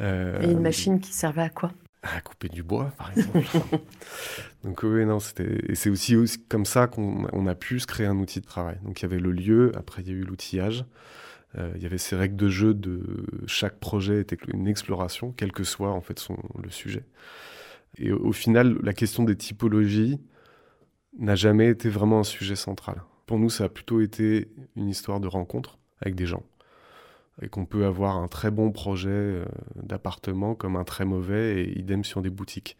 [0.00, 1.70] Et une machine qui servait à quoi?
[2.02, 3.44] À couper du bois, par exemple.
[4.64, 8.06] Donc oui, non, c'était et c'est aussi, aussi, comme ça qu'on a pu se créer
[8.06, 8.78] un outil de travail.
[8.82, 10.84] Donc il y avait le lieu, après il y a eu l'outillage, euh,
[11.76, 15.64] il y avait ces règles de jeu de chaque projet était une exploration, quel que
[15.64, 17.04] soit en fait son, le sujet.
[17.98, 20.20] Et au, final, la question des typologies
[21.18, 23.02] n'a jamais été vraiment un sujet central.
[23.26, 26.42] Pour nous, ça a plutôt été une histoire de rencontre avec des gens
[27.42, 31.78] et qu'on peut avoir un très bon projet euh, d'appartement comme un très mauvais et
[31.78, 32.76] idem sur des boutiques.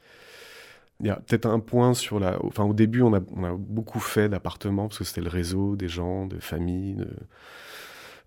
[1.01, 2.39] Il y a peut-être un point sur la.
[2.45, 5.75] Enfin, au début, on a, on a beaucoup fait d'appartements parce que c'était le réseau
[5.75, 7.05] des gens, de familles,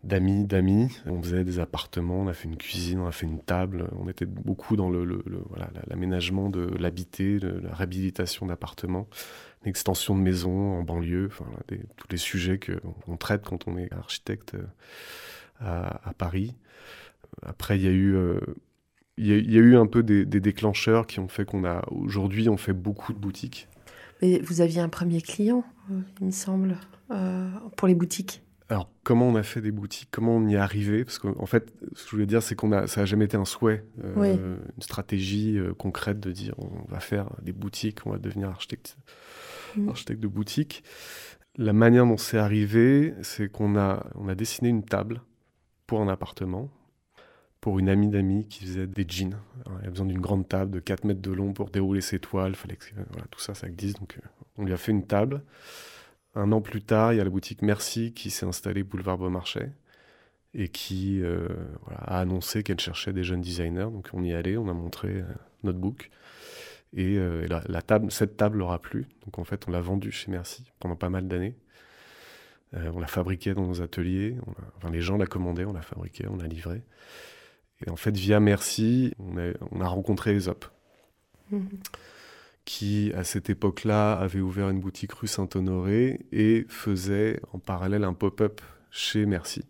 [0.03, 0.89] d'amis, d'amis.
[1.05, 3.89] On faisait des appartements, on a fait une cuisine, on a fait une table.
[3.99, 5.23] On était beaucoup dans le,
[5.87, 9.07] l'aménagement de l'habité, la réhabilitation d'appartements,
[9.65, 14.55] l'extension de maisons en banlieue, enfin, tous les sujets qu'on traite quand on est architecte.
[14.55, 14.63] Euh,
[15.59, 16.55] à, Paris.
[17.41, 18.39] Après, il y a eu, euh,
[19.17, 22.57] il, y a, eu un peu des, déclencheurs qui ont fait qu'on a, aujourd'hui, on
[22.57, 23.67] fait beaucoup de boutiques.
[24.21, 26.77] Et vous aviez un premier client, euh, il me semble,
[27.75, 28.43] pour les boutiques?
[28.69, 30.09] Alors, comment on a fait des boutiques?
[30.11, 31.05] Comment on y est arrivé?
[31.05, 33.37] Parce qu'en fait, ce que je voulais dire, c'est qu'on a, ça n'a jamais été
[33.37, 38.49] un souhait, une stratégie concrète de dire on va faire des boutiques, on va devenir
[38.49, 38.97] architecte,
[39.77, 39.89] mm.
[39.89, 40.83] architecte de boutique.
[41.55, 45.21] La manière dont c'est arrivé, c'est qu'on a, on a dessiné une table
[45.87, 46.69] pour un appartement,
[47.61, 49.37] pour une amie d'amis qui faisait des jeans.
[49.79, 52.19] il y a besoin d'une grande table de 4 mètres de long pour dérouler ses
[52.19, 52.55] toiles.
[52.55, 53.99] Fallait que, voilà, tout ça, ça existe.
[53.99, 54.27] Donc, euh,
[54.57, 55.41] on lui a fait une table.
[56.37, 59.71] Un an plus tard, il y a la boutique Merci qui s'est installée boulevard Beaumarchais
[60.53, 61.47] et qui euh,
[61.89, 63.89] a annoncé qu'elle cherchait des jeunes designers.
[63.91, 65.23] Donc, on y allait, on a montré euh,
[65.63, 66.11] notre book.
[66.95, 69.07] Et, la, table, cette table leur a plu.
[69.25, 71.55] Donc, en fait, on l'a vendue chez Merci pendant pas mal d'années.
[72.75, 74.35] Euh, on l'a fabriqué dans nos ateliers.
[74.77, 76.83] enfin, les gens la commandaient, on l'a fabriqué, on l'a livré.
[77.83, 80.65] Et en fait, via Merci, on a, rencontré Aesop,
[81.49, 81.67] mhm.
[82.67, 88.13] Qui à cette époque-là avait ouvert une boutique rue Saint-Honoré et faisait en parallèle un
[88.13, 88.59] pop-up
[88.91, 89.63] chez Merci,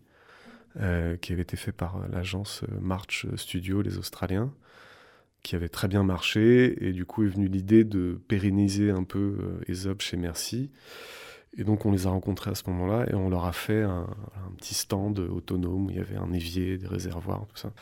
[0.80, 4.52] euh, qui avait été fait par l'agence March Studio, les Australiens,
[5.44, 6.76] qui avait très bien marché.
[6.84, 10.72] Et du coup est venue l'idée de pérenniser un peu euh, Aesop chez Merci.
[11.56, 14.08] Et donc on les a rencontrés à ce moment-là et on leur a fait un,
[14.56, 17.72] petit stand autonome où il y avait un évier, des réservoirs, tout ça,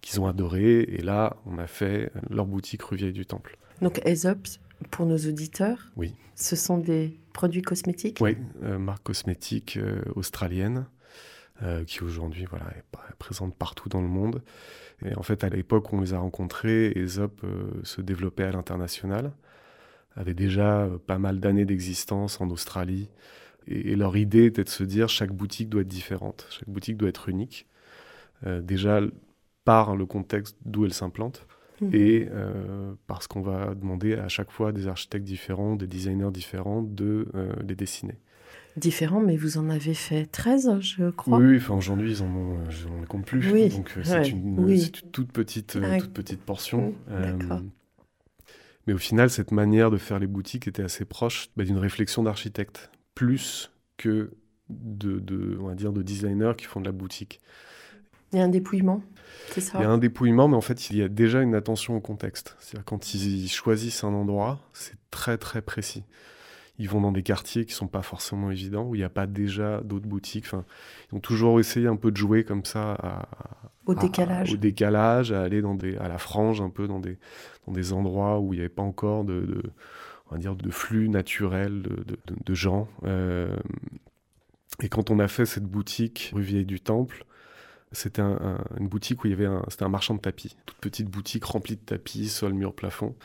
[0.00, 0.82] qu'ils ont adoré.
[0.82, 3.58] Et là, on a fait leur boutique rue Vieille du Temple.
[3.80, 4.48] Donc Aesop,
[4.90, 6.14] pour nos auditeurs, oui.
[6.34, 10.86] ce sont des produits cosmétiques Oui, euh, marque cosmétique euh, australienne
[11.62, 12.84] euh, qui aujourd'hui voilà, est,
[13.18, 14.42] présente partout dans le monde.
[15.04, 17.42] Et en fait, à l'époque où on les a rencontrés, Aesop
[17.82, 19.32] se développait à l'international
[20.16, 23.08] avaient déjà pas mal d'années d'existence en Australie.
[23.68, 27.08] Et, leur idée était de se dire chaque boutique doit être différente, chaque boutique doit
[27.08, 27.66] être unique.
[28.44, 29.00] Déjà
[29.64, 31.46] par le contexte d'où elle s'implante
[31.80, 31.88] mmh.
[31.92, 36.82] et euh, parce qu'on va demander à chaque fois des architectes différents, des designers différents
[36.82, 37.28] de
[37.66, 38.16] les dessiner.
[38.76, 41.38] Différents, mais vous en avez fait 13, je crois.
[41.38, 42.56] Oui, enfin, aujourd'hui, ils en ont,
[43.08, 43.50] compte plus.
[43.52, 43.68] Oui.
[43.68, 46.94] Donc, c'est une, toute petite, ah, toute petite portion.
[47.08, 47.62] D'accord.
[48.86, 52.22] Mais au final, cette manière de faire les boutiques était assez proche bah, d'une réflexion
[52.22, 54.32] d'architecte, plus que
[54.68, 57.40] de, on va dire, de designers qui font de la boutique.
[58.32, 59.02] Il y a un dépouillement,
[59.58, 59.78] ça?
[59.78, 62.00] Il y a un dépouillement, mais en fait, il y a déjà une attention au
[62.00, 62.56] contexte.
[62.60, 66.04] C'est-à-dire quand ils choisissent un endroit, c'est très très précis.
[66.78, 69.26] Ils vont dans des quartiers qui sont pas forcément évidents, où il n'y a pas
[69.26, 70.46] déjà d'autres boutiques.
[70.46, 70.64] Enfin,
[71.10, 73.28] ils ont toujours essayé un peu de jouer comme ça à,
[73.84, 74.54] au décalage.
[74.54, 77.18] au décalage, à aller dans des, à la frange un peu dans des,
[77.66, 79.62] dans des endroits où il n'y avait pas encore de,
[80.30, 82.88] on va dire, de flux naturel de, de, gens.
[83.04, 83.54] Euh,
[84.80, 87.26] et quand on a fait cette boutique rue Vieille du Temple,
[87.92, 91.08] c'était une boutique où il y avait un, c'était un marchand de tapis, toute petite
[91.08, 93.16] boutique remplie de tapis, sol, mur, plafond.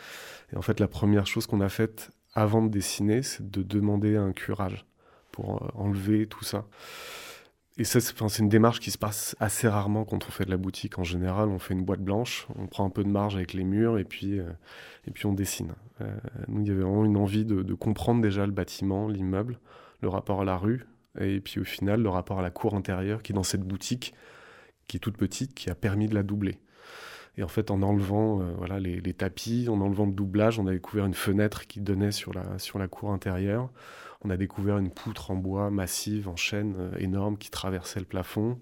[0.52, 4.18] Et en fait, la première chose qu'on a faite avant de dessiner, c'est de demander
[4.18, 4.86] un curage
[5.32, 6.66] pour euh, enlever tout ça.
[7.78, 10.56] Et ça, c'est une démarche qui se passe assez rarement quand on fait de la
[10.56, 10.98] boutique.
[10.98, 13.66] En général, on fait une boîte blanche, on prend un peu de marge avec les
[13.66, 14.50] murs et puis, euh,
[15.06, 15.74] et puis on dessine.
[16.00, 16.16] Euh,
[16.48, 19.60] nous, il y avait vraiment une envie de, comprendre déjà le bâtiment, l'immeuble,
[20.02, 20.86] le rapport à la rue,
[21.20, 24.14] et puis au final, le rapport à la cour intérieure qui est dans cette boutique,
[24.88, 26.60] qui est toute petite, qui a permis de la doubler.
[27.38, 30.72] Et en fait, en enlevant euh, voilà, les, tapis, en enlevant le doublage, on a
[30.72, 33.70] découvert une fenêtre qui donnait sur la, sur la cour intérieure
[34.26, 38.06] on a découvert une poutre en bois massive, en chaîne, euh, énorme, qui traversait le
[38.06, 38.60] plafond.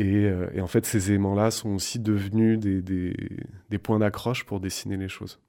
[0.00, 5.08] Euh, et, en fait, ces éléments-là sont aussi devenus des, points d'accroche pour dessiner les
[5.08, 5.40] choses.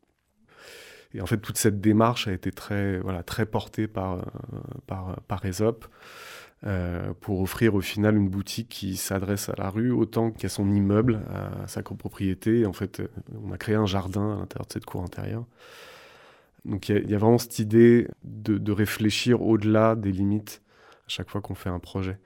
[1.14, 4.22] Et en fait, toute cette démarche a été très, voilà, très portée par, euh,
[4.86, 5.86] par, par Aesop.
[6.66, 10.70] Euh, pour offrir au final une boutique qui s'adresse à la rue autant qu'à son
[10.70, 12.66] immeuble, à sa copropriété.
[12.66, 13.08] En fait, euh,
[13.42, 15.46] on a créé un jardin à l'intérieur de cette cour intérieure.
[16.66, 20.62] Donc il y, a vraiment cette idée de, de réfléchir au-delà des limites
[21.06, 22.20] à chaque fois qu'on fait un projet.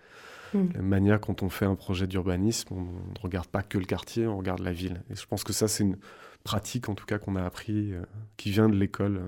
[0.54, 0.68] Mm.
[0.74, 4.26] La manière quand on fait un projet d'urbanisme, on ne regarde pas que le quartier,
[4.26, 5.04] on regarde la ville.
[5.12, 5.98] Et je pense que ça, c'est une
[6.44, 8.02] pratique en tout cas qu'on a appris, euh,
[8.38, 9.28] qui vient de l'école euh,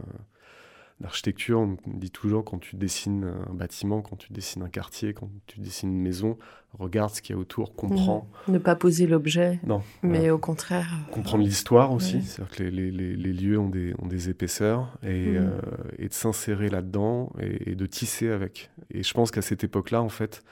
[1.01, 1.59] d'architecture.
[1.59, 5.59] On dit toujours quand tu dessines un bâtiment, quand tu dessines un quartier, quand tu
[5.59, 6.37] dessines une maison,
[6.77, 8.27] regarde ce qu'il y a autour, comprends.
[8.47, 10.35] Ne pas poser l'objet, Non, mais voilà.
[10.35, 10.87] au contraire.
[11.09, 12.21] euh, comprendre l'histoire aussi, Ouais.
[12.21, 15.35] c'est-à-dire que les, les- les- les lieux ont des, ont des épaisseurs et, Mhm.
[15.37, 15.59] euh,
[15.99, 18.69] et de s'insérer là-dedans et, et de tisser avec.
[18.91, 20.43] Et je pense qu'à cette époque-là, en fait,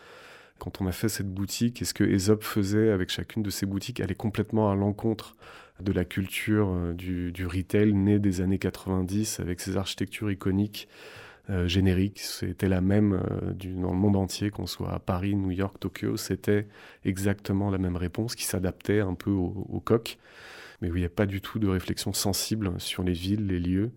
[0.59, 3.65] quand on a fait cette boutique, et ce que Aesop faisait avec chacune de ses
[3.65, 5.35] boutiques allait complètement à l'encontre
[5.81, 10.87] de la culture euh, du, du retail né des années 90 avec ses architectures iconiques.
[11.49, 15.35] euh, génériques, c'était la même euh, du- dans le monde entier, qu'on soit à Paris,
[15.35, 16.67] New York, Tokyo, c'était
[17.05, 20.19] exactement la même réponse qui s'adaptait un peu au, au coq,
[20.81, 23.59] mais où il n'y a pas du tout de réflexion sensible sur les villes, les
[23.59, 23.91] lieux,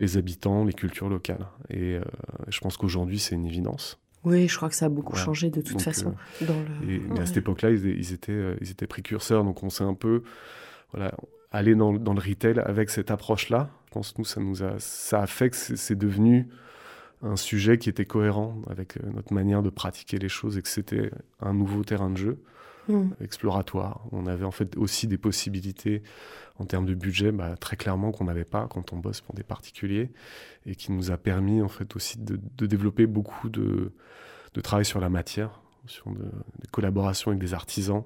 [0.00, 1.46] les habitants, les cultures locales.
[1.70, 2.02] Et euh,
[2.48, 3.98] je pense qu'aujourd'hui, c'est une évidence.
[4.24, 5.24] Oui, je crois que ça a beaucoup Voilà.
[5.24, 6.14] changé de toute Donc, façon.
[6.40, 6.90] dans le...
[6.90, 9.94] Et, mais à cette époque-là, ils, ils étaient, ils étaient précurseurs, donc on s'est un
[9.94, 10.22] peu
[10.92, 11.12] voilà,
[11.50, 13.70] allé dans, le- dans le retail avec cette approche-là.
[13.86, 16.48] Je pense que nous, ça, nous a, ça a fait que c'est devenu
[17.22, 20.68] un sujet qui était cohérent avec euh, notre manière de pratiquer les choses et que
[20.68, 22.38] c'était un nouveau terrain de jeu
[22.88, 23.10] Mm.
[23.20, 24.04] exploratoire.
[24.10, 26.02] On avait en fait aussi des possibilités
[26.58, 29.44] en termes de budget, bah, très clairement qu'on n'avait pas quand on bosse pour des
[29.44, 30.10] particuliers,
[30.66, 33.92] et qui nous a permis en fait aussi de, de développer beaucoup de,
[34.54, 36.24] de travail sur la matière, sur de-
[36.60, 38.02] des collaborations avec des artisans.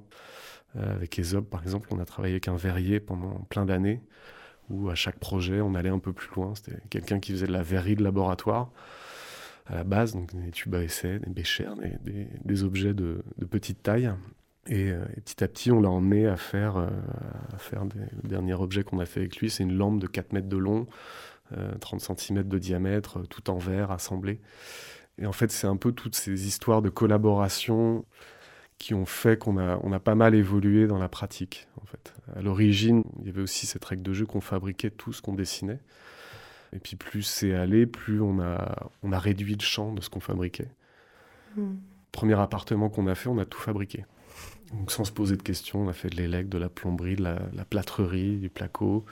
[0.75, 4.03] Euh, avec Aesop, par exemple, on a travaillé avec un verrier pendant plein d'années,
[4.69, 6.55] où à chaque projet, on allait un peu plus loin.
[6.55, 8.71] C'était quelqu'un qui faisait de la verrerie de laboratoire
[9.67, 11.75] à la base, donc des tubes à essai, des béchères,
[12.45, 14.13] des, objets de, petite taille.
[14.69, 16.89] Et, euh, et petit à petit, on l'a emmené à faire, euh,
[17.85, 20.49] des, le dernier objet qu'on a fait avec lui, c'est une lampe de 4 mètres
[20.49, 20.87] de long,
[21.57, 24.41] euh, 30 cm de diamètre, tout en verre, assemblé.
[25.19, 28.05] Et en fait, c'est un peu toutes ces histoires de collaboration
[28.79, 31.69] qui ont fait qu'on a, on a pas mal évolué dans la pratique.
[31.81, 32.15] En fait.
[32.37, 35.35] À l'origine, il y avait aussi cette règle de jeu qu'on fabriquait tout ce qu'on
[35.35, 35.81] dessinait.
[36.73, 40.11] Et puis plus c'est allé, plus on a, on a réduit le champ de ce
[40.11, 40.69] qu'on fabriquait.
[41.57, 41.77] Mm.
[42.13, 44.05] Premier appartement qu'on a fait, on a tout fabriqué.
[44.73, 47.23] Donc sans se poser de questions, on a fait de l'élec, de la plomberie, de
[47.23, 49.05] la, la plâtrerie, du placo.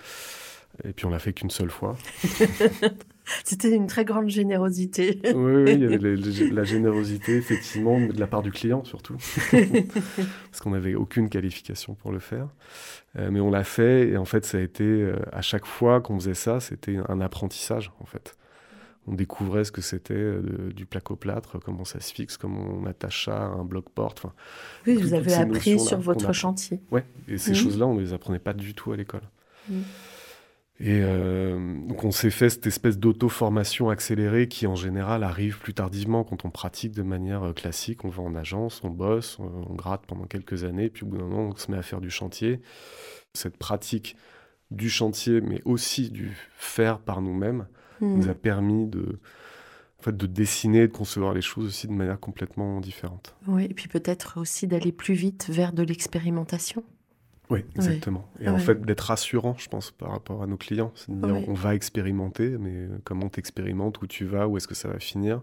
[0.82, 1.96] Et puis on l'a fait qu'une seule fois.
[3.44, 5.20] C'était une très grande générosité.
[5.24, 8.50] oui, oui, il y avait les- les- la générosité, effectivement, mais de la part du
[8.52, 9.16] client surtout.
[9.50, 12.48] Parce qu'on n'avait aucune qualification pour le faire.
[13.18, 16.00] Euh, mais on l'a fait, et en fait, ça a été, euh, à chaque fois
[16.00, 18.36] qu'on faisait ça, c'était un apprentissage, en fait.
[19.06, 23.26] On découvrait ce que c'était euh, du placo-plâtre, comment ça se fixe, comment on attache
[23.26, 24.18] ça à un bloc-porte.
[24.24, 24.34] Enfin,
[24.86, 26.80] Oui, vous avez appris sur votre chantier.
[26.90, 27.56] Ouais, et ces Mhm.
[27.56, 29.22] choses-là, on ne les apprenait pas du tout à l'école.
[29.68, 29.82] Mhm.
[30.80, 35.72] Et euh, donc on s'est fait cette espèce d'auto-formation accélérée qui en général arrive plus
[35.72, 38.04] tardivement quand on pratique de manière euh, classique.
[38.04, 41.18] On va en agence, on bosse, on, on gratte pendant quelques années, puis au bout
[41.18, 42.60] d'un moment on se met à faire du chantier.
[43.34, 44.16] Cette pratique
[44.70, 47.66] du chantier, mais aussi du faire par nous-mêmes,
[48.00, 48.16] Mm.
[48.16, 49.18] nous a permis de,
[49.98, 53.36] en fait, de dessiner et de concevoir les choses aussi de manière complètement différente.
[53.46, 56.84] Oui, et puis peut-être aussi d'aller plus vite vers de l'expérimentation.
[57.50, 58.26] Oui, exactement.
[58.40, 58.58] Et en Ouais.
[58.58, 60.92] fait, d'être rassurant, je pense, par rapport à nos clients.
[60.94, 61.44] C'est de dire, Ouais.
[61.48, 64.98] on va expérimenter, mais euh, comment t'expérimentes, où tu vas, où est-ce que ça va
[64.98, 65.42] finir?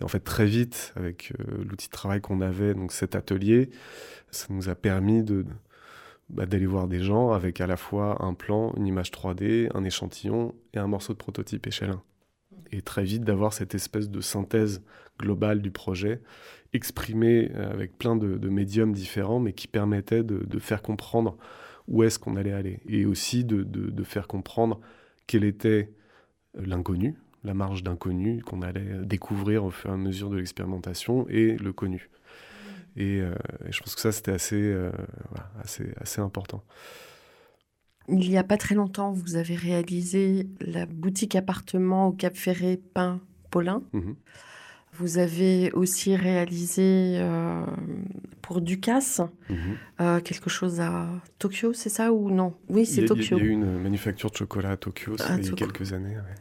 [0.00, 3.70] Et en fait, très vite, avec euh, l'outil de travail qu'on avait, donc cet atelier,
[4.30, 5.46] ça nous a permis de
[6.28, 9.84] bah, d'aller voir des gens avec à la fois un plan, une image 3D, un
[9.84, 12.02] échantillon et un morceau de prototype échelle 1.
[12.72, 14.82] Et très vite d'avoir cette espèce de synthèse
[15.18, 16.20] globale du projet,
[16.72, 21.36] exprimée euh, avec plein de, médiums différents, mais qui permettait de, faire comprendre
[21.88, 22.80] où est-ce qu'on allait aller.
[22.88, 24.80] Et aussi de, faire comprendre
[25.26, 25.90] quel était
[26.58, 31.26] euh, l'inconnu, la marge d'inconnu qu'on allait découvrir au fur et à mesure de l'expérimentation,
[31.28, 32.10] et le connu.
[32.96, 33.34] Et, euh,
[33.70, 34.74] je pense que ça, c'était assez,
[35.62, 36.64] assez, assez important.
[38.08, 42.80] Il n'y a pas très longtemps, vous avez réalisé la boutique appartement au Cap Ferré
[42.94, 43.82] Pain Paulin.
[43.92, 44.14] Mhm.
[44.98, 47.66] Vous avez aussi réalisé euh,
[48.42, 49.56] pour Ducasse Mhm.
[50.00, 51.06] euh, quelque chose à
[51.38, 52.54] Tokyo, c'est ça ou non?
[52.68, 53.36] Oui, c'est Tokyo.
[53.38, 55.66] Il y a eu une manufacture de chocolat à Tokyo, Ah, il y a Tokyo.
[55.66, 56.14] quelques années.
[56.16, 56.34] ouais.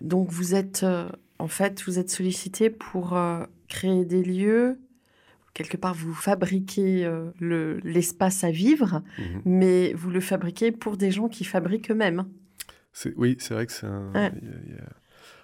[0.00, 3.16] Donc vous êtes euh, en fait vous êtes sollicité pour
[3.68, 4.78] créer des lieux
[5.54, 9.42] quelque part vous fabriquez euh, le l'espace à vivre Mhm.
[9.44, 12.24] mais vous le fabriquez pour des gens qui fabriquent eux-mêmes.
[12.92, 14.10] C'est- Oui, c'est vrai que c'est un.
[14.12, 14.20] Ouais.
[14.22, 14.30] y a-
[14.66, 14.82] il y a-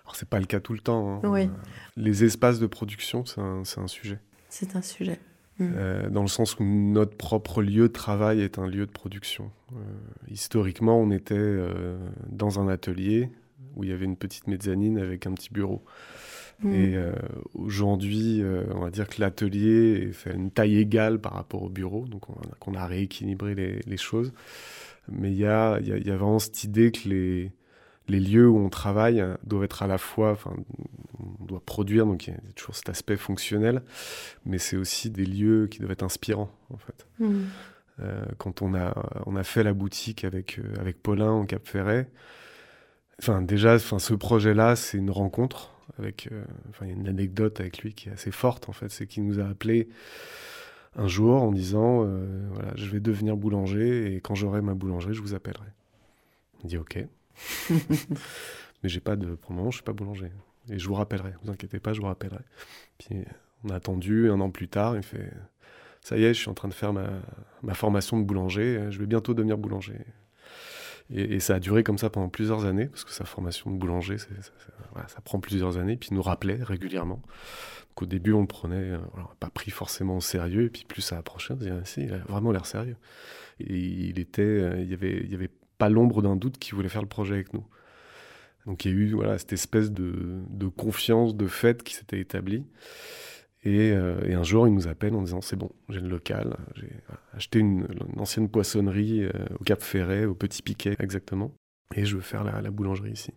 [0.05, 1.17] Alors, c'est pas le cas tout le temps.
[1.17, 1.29] hein.
[1.29, 1.43] Oui.
[1.43, 1.49] Euh,
[1.97, 4.19] Les espaces de production, c'est un, c'est un sujet.
[4.49, 5.19] C'est un sujet.
[5.59, 5.73] Mm.
[5.75, 9.51] Euh, dans le sens où notre propre lieu de travail est un lieu de production.
[9.73, 9.77] Euh,
[10.31, 11.57] historiquement, on était
[12.31, 13.29] dans un atelier
[13.77, 15.85] où il y avait une petite mezzanine avec un petit bureau.
[16.63, 16.75] Mm.
[16.75, 17.13] Et euh,
[17.55, 22.07] aujourd'hui, euh, on va dire que l'atelier fait une taille égale par rapport au bureau,
[22.07, 22.25] donc
[22.67, 24.33] on a, rééquilibré les, les choses.
[25.11, 27.53] Mais il y a, il y, a, il y a vraiment cette idée que les,
[28.09, 30.55] les lieux où on travaille doivent être à la fois, enfin,
[31.19, 33.83] on doit produire, donc il y a toujours cet aspect fonctionnel,
[34.45, 37.07] mais c'est aussi des lieux qui doivent être inspirants, en fait.
[37.21, 37.45] Mm.
[38.01, 38.95] Euh, quand on a,
[39.27, 42.09] on a fait la boutique avec, avec Paulin au Cap Ferret,
[43.21, 45.73] enfin, déjà, enfin, ce projet-là, c'est une rencontre.
[45.99, 48.73] Avec, euh, enfin, il y a une anecdote avec lui qui est assez forte, en
[48.73, 48.91] fait.
[48.91, 49.89] C'est qu'il nous a appelé
[50.97, 55.15] un jour en disant euh, voilà, Je vais devenir boulanger et quand j'aurai ma boulangerie,
[55.15, 55.69] je vous appellerai.
[56.63, 56.99] On dit Ok.
[58.83, 59.35] Mais j'ai pas de.
[59.35, 60.31] Pour le moment, je suis pas boulanger.
[60.71, 61.33] Et je vous rappellerai.
[61.43, 62.43] Vous inquiétez pas, je vous rappellerai.
[62.99, 63.25] Puis
[63.65, 64.97] on a attendu un an plus tard.
[64.97, 65.33] Il fait
[66.03, 67.09] Ça y est, je suis en train de faire ma,
[67.63, 68.87] ma formation de boulanger.
[68.91, 69.99] Je vais bientôt devenir boulanger.
[71.11, 74.19] Et, ça a duré comme ça pendant plusieurs années, parce que sa formation de boulanger,
[74.19, 75.97] ça, prend plusieurs années.
[75.97, 77.23] Puis il nous rappelait régulièrement.
[77.89, 80.65] Donc au début, on le prenait, euh, l'a pas pris forcément au sérieux.
[80.67, 82.97] Et puis plus ça approchait, on se disait Ah, si, il a vraiment l'air sérieux.
[83.61, 87.09] Et il était, euh, il y avait pas l'ombre d'un doute qu'il voulait faire le
[87.09, 87.65] projet avec nous.
[88.67, 92.21] Donc il y a eu voilà, cette espèce de, de confiance, de fait qui s'était
[92.21, 92.67] établie.
[93.65, 96.57] Et, euh, et un jour, il nous appelle en disant C'est bon, j'ai le local,
[96.77, 96.91] j'ai
[97.35, 101.53] acheté une, une ancienne poissonnerie euh, au Cap Ferret, au Petit Piquet exactement,
[101.95, 103.33] et je veux faire la, la boulangerie ici.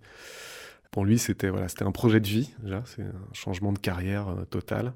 [0.92, 4.28] Pour lui, c'était voilà, c'était un projet de vie, déjà, c'est un changement de carrière
[4.30, 4.94] euh, total.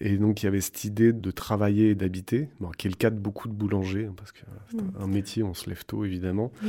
[0.00, 2.96] Et donc, il y avait cette idée de travailler et d'habiter, bon, qui est le
[2.96, 5.70] cas de beaucoup de boulangers, hein, parce que voilà, c'est un- un métier, on se
[5.70, 6.50] lève tôt, évidemment.
[6.60, 6.68] Mm.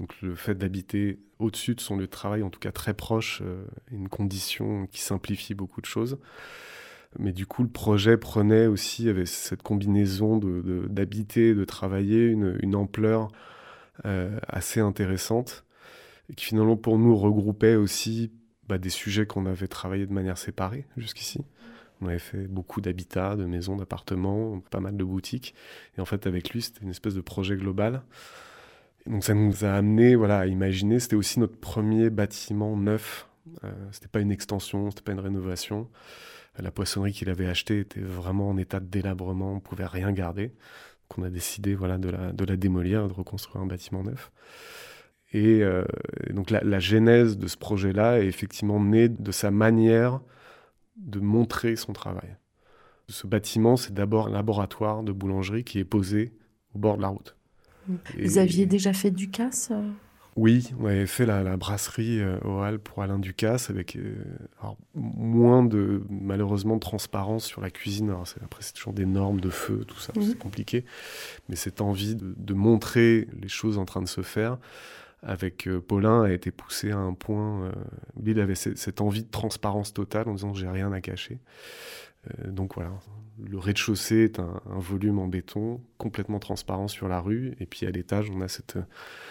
[0.00, 3.42] Donc le fait d'habiter au-dessus de son lieu de travail, en tout cas très proche,
[3.90, 6.18] est une condition qui simplifie beaucoup de choses.
[7.18, 12.26] Mais du coup, le projet prenait aussi, avec cette combinaison de- de- d'habiter, de, travailler,
[12.26, 13.28] une, ampleur
[14.04, 15.64] euh, assez intéressante,
[16.30, 18.32] et qui finalement pour nous regroupait aussi
[18.68, 21.40] bah, des sujets qu'on avait travaillé de manière séparée jusqu'ici.
[22.02, 25.54] On avait fait beaucoup d'habitats, de maisons, d'appartements, pas mal de boutiques.
[25.96, 28.02] Et en fait, avec lui, c'était une espèce de projet global.
[29.06, 33.28] Donc ça nous a amené voilà, à imaginer, c'était aussi notre premier bâtiment neuf.
[33.64, 35.88] Euh, c'était pas une extension, c'était pas une rénovation.
[36.58, 40.48] La poissonnerie qu'il avait achetée était vraiment en état de délabrement, on pouvait rien garder.
[41.08, 44.32] Donc on a décidé voilà, de, la, de la démolir, de reconstruire un bâtiment neuf.
[45.32, 45.84] Et, euh,
[46.26, 50.20] et donc la, la genèse de ce projet-là est effectivement née de sa manière
[50.96, 52.36] de montrer son travail.
[53.08, 56.32] Ce bâtiment, c'est d'abord un laboratoire de boulangerie qui est posé
[56.74, 57.36] au bord de la route.
[57.86, 59.90] Vous Et- aviez déjà fait du casse euh?
[60.36, 64.14] Oui, on avait fait la, la brasserie euh, au Hall pour Alain Ducasse avec euh,
[64.60, 68.10] alors, moins de malheureusement de transparence sur la cuisine.
[68.10, 70.84] Alors, c'est- après, c'est toujours des normes de feu, tout ça, c'est compliqué.
[71.48, 74.58] Mais cette envie de, de montrer les choses en train de se faire
[75.22, 77.62] avec euh, Paulin a été poussée à un point.
[77.64, 77.72] euh,
[78.22, 81.38] lui, il avait ce- cette envie de transparence totale en disant j'ai rien à cacher.
[82.44, 82.90] Euh, donc voilà,
[83.42, 87.54] le rez-de-chaussée est un, un volume en béton complètement transparent sur la rue.
[87.60, 88.78] Et puis à l'étage, on a cette,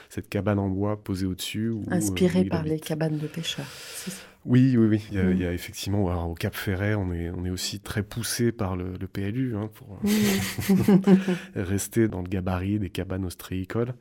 [0.09, 1.69] cette cabane en bois posée au-dessus.
[1.69, 3.67] où, euh, par les cabanes de pêcheurs.
[3.67, 5.07] c'est ça Oui, oui, oui.
[5.11, 5.31] Il y a, Mm.
[5.31, 8.51] il y a effectivement, alors, au Cap Ferret, on est, on est aussi très poussé
[8.51, 10.07] par le, le PLU hein, pour Mm.
[11.55, 13.93] rester dans le gabarit des cabanes ostréicoles,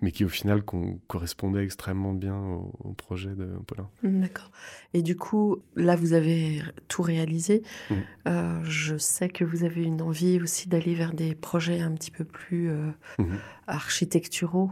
[0.00, 3.88] mais qui au final con- correspondait extrêmement bien au, au projet de Paulin.
[4.02, 4.50] D'accord.
[4.94, 7.62] Et du coup, là, vous avez tout réalisé.
[7.90, 7.96] Mhm.
[8.28, 12.10] Euh, je sais que vous avez une envie aussi d'aller vers des projets un petit
[12.10, 13.38] peu plus euh, Mhm.
[13.66, 14.70] architecturaux.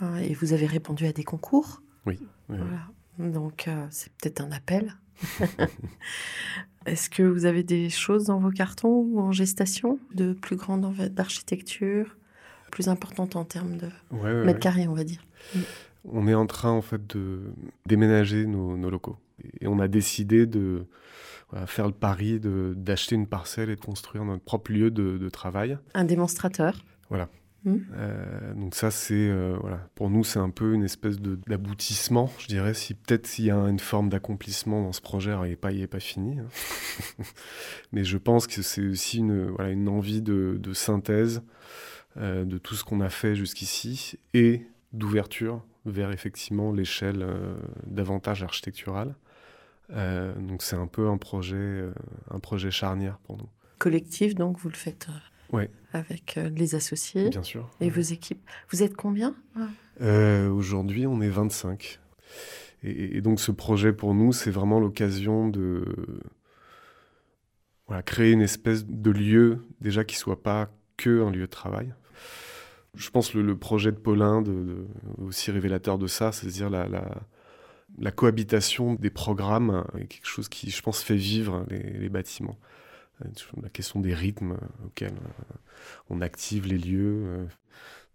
[0.00, 1.82] Hein, et vous avez répondu à des concours.
[2.06, 2.16] Oui.
[2.20, 2.56] oui, oui.
[2.58, 2.88] Voilà.
[3.18, 4.94] Donc, euh, c'est peut-être un appel.
[6.86, 10.94] Est-ce que vous avez des choses dans vos cartons ou en gestation de plus grande
[11.10, 12.16] d'architecture,
[12.70, 14.58] plus importante en termes de Ouais, ouais, mètres ouais.
[14.60, 15.24] carrés, on va dire?
[16.04, 17.40] On est en train en fait de
[17.86, 19.16] déménager nos, nos locaux.
[19.60, 20.86] Et on a décidé de
[21.50, 25.28] voilà, faire le pari d'acheter une parcelle et de construire notre propre lieu de, de
[25.30, 25.78] travail.
[25.94, 26.84] Un démonstrateur.
[27.66, 32.30] Euh, donc ça, c'est euh, voilà, pour nous, c'est un peu une espèce de- d'aboutissement,
[32.38, 32.74] je dirais.
[32.74, 35.72] Si peut-être s'il y a une forme d'accomplissement dans ce projet, alors il n'est pas,
[35.72, 36.38] il est pas fini.
[36.38, 36.46] hein.
[37.92, 41.42] Mais je pense que c'est aussi une voilà une envie de, de synthèse
[42.18, 47.26] euh, de tout ce qu'on a fait jusqu'ici et d'ouverture vers effectivement l'échelle
[47.86, 49.14] davantage architecturale.
[49.90, 51.84] Donc c'est un peu un projet,
[52.30, 53.48] un projet charnière pour nous.
[53.78, 55.08] collectif, donc vous le faites
[55.54, 55.70] Ouais.
[55.92, 57.68] avec euh, les associés Bien sûr.
[57.80, 58.42] et vos équipes.
[58.70, 59.34] Vous êtes combien?
[60.00, 62.00] Euh, Aujourd'hui, on est 25.
[62.82, 65.84] Et, et donc, ce projet, pour nous, c'est vraiment l'occasion de
[67.86, 71.92] voilà, créer une espèce de lieu, déjà qui soit pas que un lieu de travail.
[72.94, 74.86] Je pense que le, le projet de Paulin, de, de-
[75.18, 77.22] aussi révélateur de ça, c'est-à-dire la, la,
[77.98, 82.58] la cohabitation des programmes est quelque chose qui, je pense, fait vivre les, les bâtiments.
[83.22, 83.28] Euh,
[83.62, 85.56] La question des rythmes euh, auxquels euh,
[86.10, 87.46] on active les lieux.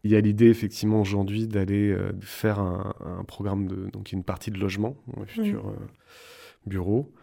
[0.03, 3.89] Il y a l'idée, effectivement, aujourd'hui, d'aller faire un, un programme de.
[3.91, 5.75] Donc, une partie de logement dans le futur euh,
[6.65, 7.13] bureau.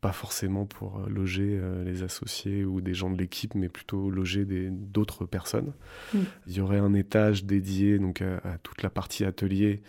[0.00, 5.24] Pas forcément pour loger les associés ou des gens de l'équipe, mais plutôt loger d'autres
[5.24, 5.72] personnes.
[6.14, 6.18] Mm.
[6.46, 9.82] Il y aurait un étage dédié donc, à, à toute la partie atelier,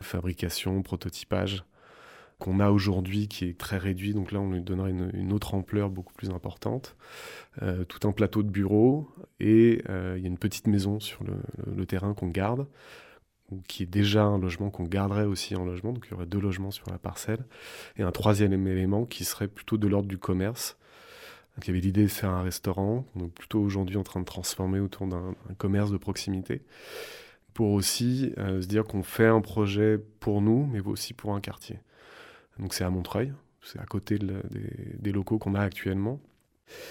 [0.00, 1.64] fabrication, prototypage,
[2.42, 4.14] qu'on a aujourd'hui, qui est très réduit.
[4.14, 6.96] Donc là, on lui donnerait une, autre ampleur beaucoup plus importante.
[7.62, 11.20] Euh, tout un plateau de bureaux et euh, il y a une petite maison sur
[11.22, 12.66] le, terrain qu'on garde,
[13.52, 15.92] ou qui est déjà un logement qu'on garderait aussi en logement.
[15.92, 17.44] Donc il y aurait deux logements sur la parcelle.
[17.96, 20.76] Et un troisième élément qui serait plutôt de l'ordre du commerce.
[21.54, 24.24] Donc, il y avait l'idée de faire un restaurant, donc plutôt aujourd'hui en train de
[24.24, 26.62] transformer autour d'un d'un commerce de proximité,
[27.54, 31.40] pour aussi euh, se dire qu'on fait un projet pour nous, mais aussi pour un
[31.40, 31.78] quartier.
[32.58, 33.32] Donc c'est à Montreuil,
[33.62, 36.20] c'est à côté des, locaux qu'on a actuellement.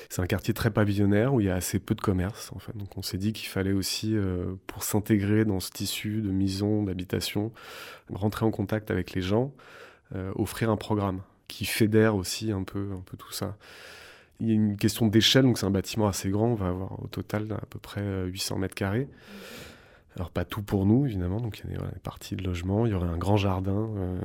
[0.10, 2.52] C'est un quartier très pavillonnaire où il y a assez peu de commerce.
[2.54, 2.76] En fait.
[2.78, 6.84] Donc on s'est dit qu'il fallait aussi, euh, pour s'intégrer dans ce tissu de maison,
[6.84, 7.52] d'habitation,
[8.14, 9.54] rentrer en contact avec les gens,
[10.16, 13.58] euh, offrir un programme qui fédère aussi un peu, un peu tout ça.
[14.40, 17.04] Il y a une question d'échelle, donc c'est un bâtiment assez grand, on va avoir
[17.04, 19.08] au total à peu près euh, 800 mètres carrés.
[20.18, 22.44] Alors pas tout pour nous évidemment, donc il y a des, voilà, des parties de
[22.44, 24.20] logement, il y aurait un grand jardin, euh,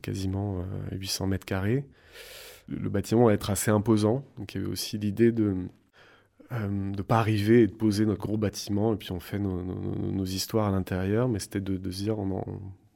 [0.00, 0.60] quasiment
[0.92, 1.84] euh, 800 mètres carrés.
[2.68, 5.56] Le, bâtiment va être assez imposant, donc il y avait aussi l'idée de
[6.50, 10.12] ne pas arriver et de poser notre gros bâtiment et puis on fait nos, nos-
[10.12, 12.44] nos histoires à l'intérieur, mais c'était de, de se dire en en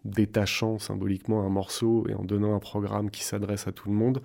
[0.05, 4.23] détachant symboliquement un morceau et en donnant un programme qui s'adresse à tout le monde,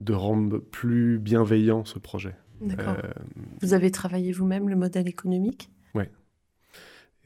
[0.00, 2.36] de rendre plus bienveillant ce projet.
[2.60, 2.94] D'accord.
[3.02, 3.10] Euh,
[3.62, 5.70] Vous avez travaillé vous-même le modèle économique?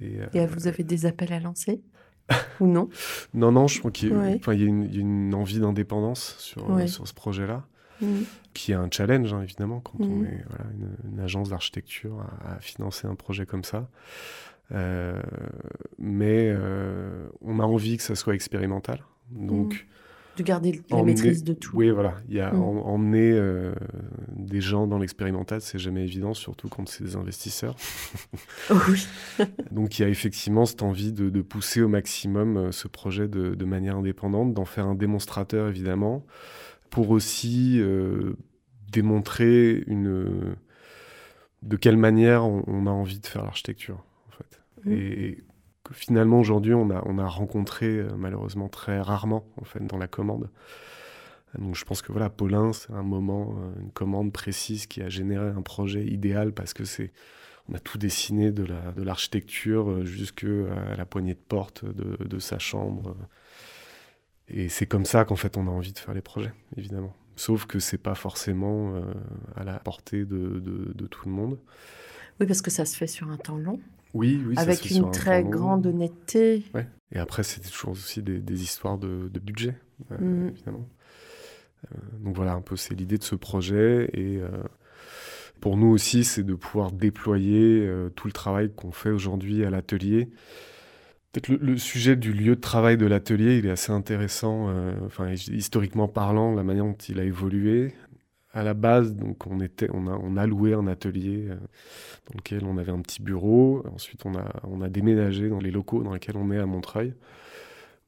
[0.03, 1.81] Et, euh, et vous avez des appels à lancer
[2.61, 2.89] ou non?
[3.35, 4.41] Non, non, je crois qu'il y, a- Ouais.
[4.57, 6.87] y une, il y a une envie d'indépendance sur, euh, Ouais.
[6.87, 7.65] sur ce projet-là,
[8.01, 8.25] Mhm.
[8.55, 10.25] qui est un challenge, hein, évidemment, quand on Mhm.
[10.27, 13.89] est voilà, une, une agence d'architecture à, à financer un projet comme ça.
[14.73, 15.21] Euh,
[15.99, 19.03] mais euh, on a envie que ça soit expérimental.
[19.31, 19.87] Donc,
[20.37, 21.77] De garder la emmener- maîtrise de tout.
[21.77, 22.15] Oui, voilà.
[22.29, 23.75] Il y a em- emmener euh,
[24.35, 27.77] des gens dans l'expérimental, c'est jamais évident, surtout quand c'est des investisseurs.
[28.71, 29.07] Oh oui.
[29.71, 33.29] Donc il y a effectivement cette envie de, de pousser au maximum euh, ce projet
[33.29, 36.25] de, de manière indépendante, d'en faire un démonstrateur évidemment,
[36.89, 38.35] pour aussi euh,
[38.91, 40.55] démontrer une,
[41.63, 44.03] de quelle manière on, on a envie de faire l'architecture.
[44.29, 44.61] En fait.
[44.85, 44.93] Mhm.
[44.97, 45.39] Et
[45.93, 50.09] finalement aujourd'hui on a, on a rencontré euh, malheureusement très rarement en fait, dans la
[50.09, 50.51] commande.
[51.59, 55.11] Donc je pense que voilà, Paulin, c'est un moment, euh, une commande précise qui a
[55.11, 57.13] généré un projet idéal parce que c'est
[57.69, 61.85] on a tout dessiné de la de l'architecture euh, jusque à la poignée de porte
[61.85, 63.15] de, sa chambre.
[64.49, 67.15] Et c'est comme ça qu'en fait on a envie de faire les projets, évidemment.
[67.37, 68.95] Sauf que c'est pas forcément
[69.57, 71.59] à la portée de tout le monde.
[72.41, 73.79] Oui, parce que ça se fait sur un temps long,
[74.15, 74.55] Oui, oui.
[74.59, 75.51] avec une un très long.
[75.51, 76.65] grande honnêteté.
[76.75, 76.87] Ouais.
[77.13, 79.77] Et après, c'était toujours aussi des, des histoires de, de budget,
[80.13, 80.89] euh, évidemment.
[81.91, 84.11] Euh, donc voilà, un peu, c'est l'idée de ce projet.
[84.15, 84.49] Et euh,
[85.61, 89.71] pour nous aussi, c'est de pouvoir déployer euh, tout le travail qu'on fait aujourd'hui à
[89.71, 90.31] l'atelier.
[91.33, 94.69] Peut-être le, le sujet du lieu de travail de l'atelier, il est assez intéressant,
[95.07, 97.95] enfin, historiquement parlant, la manière dont il a évolué.
[98.55, 101.57] À la base, donc, on, était, on, a, on a loué un atelier euh,
[102.31, 103.83] dans lequel on avait un petit bureau.
[103.95, 107.15] Ensuite, on a, on a déménagé dans les locaux dans lesquels on est à Montreuil,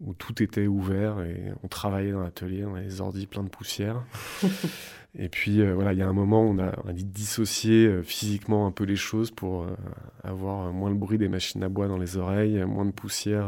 [0.00, 3.48] où tout était ouvert et on travaillait dans l'atelier, on avait des ordis plein de
[3.48, 4.04] poussière.
[5.18, 7.86] et puis, euh, voilà, il y a un moment, on a, on a dit dissocier
[7.86, 9.74] euh, physiquement un peu les choses pour euh,
[10.22, 13.46] avoir moins le bruit des machines à bois dans les oreilles, moins de poussière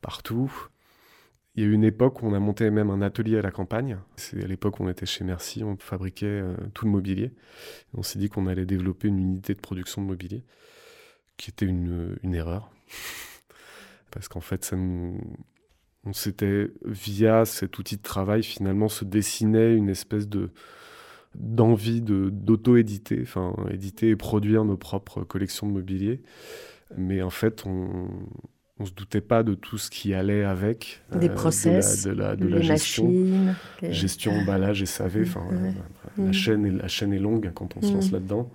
[0.00, 0.68] partout.
[1.56, 3.50] Il y a eu une époque où on a monté même un atelier à la
[3.50, 3.98] campagne.
[4.16, 7.32] C'est à l'époque où on était chez Merci, on fabriquait euh, tout le mobilier.
[7.94, 10.44] On s'est dit qu'on allait développer une unité de production de mobilier,
[11.38, 12.70] qui était une, une erreur.
[14.10, 15.18] Parce qu'en fait, ça nous...
[16.04, 20.50] on s'était, via cet outil de travail, finalement, se dessinait une espèce de
[21.34, 26.22] d'envie de d'auto-éditer, enfin éditer et produire nos propres collections de mobilier.
[26.96, 28.08] Mais en fait, on
[28.78, 32.36] on se doutait pas de tout ce qui allait avec Des euh, process, de la,
[32.36, 33.54] de la, de la les gestion machines.
[33.82, 35.72] gestion, emballage, SAV, enfin Ouais.
[36.06, 38.50] après, La, chaîne est, la chaîne est longue quand on se lance là-dedans.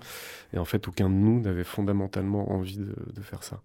[0.54, 3.62] Et en fait, aucun de nous n'avait fondamentalement envie de, de faire ça.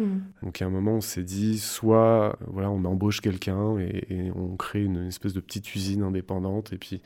[0.00, 0.22] Mhm.
[0.42, 4.56] Donc à un moment, on s'est dit, soit voilà, on embauche quelqu'un et, et on
[4.56, 7.02] crée une espèce de petite usine indépendante, et puis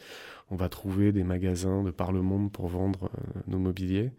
[0.51, 4.13] on va trouver des magasins de par le monde pour vendre euh, nos mobiliers.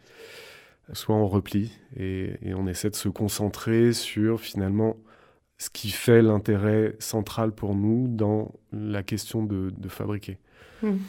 [0.94, 4.98] Soit on replie et, et on essaie de se concentrer sur finalement
[5.58, 10.38] ce qui fait l'intérêt central pour nous dans la question de, de fabriquer.
[10.84, 11.00] Mhm.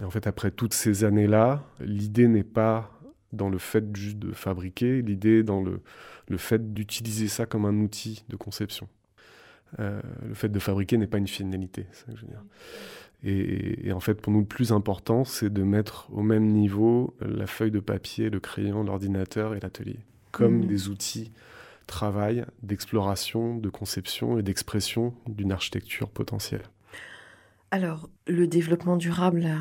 [0.00, 2.92] Et en fait, après toutes ces années-là, l'idée n'est pas
[3.32, 5.80] dans le fait juste de fabriquer, l'idée est dans le,
[6.28, 8.88] le fait d'utiliser ça comme un outil de conception.
[9.80, 12.44] Euh, le fait de fabriquer n'est pas une finalité, c'est ça que je veux dire.
[13.28, 17.14] Et, et en fait, pour nous, le plus important, c'est de mettre au même niveau
[17.20, 19.98] la feuille de papier, le crayon, l'ordinateur et l'atelier,
[20.30, 20.66] comme Mhm.
[20.66, 26.62] des outils de travail, d'exploration, de conception et d'expression d'une architecture potentielle.
[27.70, 29.58] Alors, le développement durable a-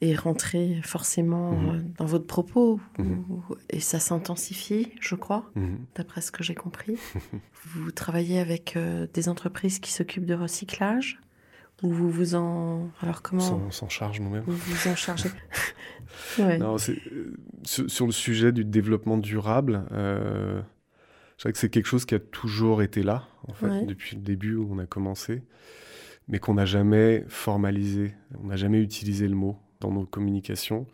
[0.00, 1.68] est rentré forcément Mhm.
[1.70, 3.24] euh, dans votre propos Mhm.
[3.70, 5.50] et ça s'intensifie, je crois,
[5.96, 6.96] d'après ce que j'ai compris.
[7.74, 11.20] vous travaillez avec euh, des entreprises qui s'occupent de recyclage?
[11.82, 12.88] Ou vous vous en...
[13.00, 14.44] Alors comment S'en- s'en charge nous-mêmes.
[14.46, 15.28] vous vous en chargez
[16.38, 16.58] Ouais.
[16.58, 20.60] Non, c'est, euh, sur, sur le sujet du développement durable, euh,
[21.38, 23.84] je dirais que c'est quelque chose qui a toujours été là, en fait, Ouais.
[23.86, 25.42] depuis le début où on a commencé,
[26.28, 30.86] mais qu'on n'a jamais formalisé, on n'a jamais utilisé le mot dans nos communications,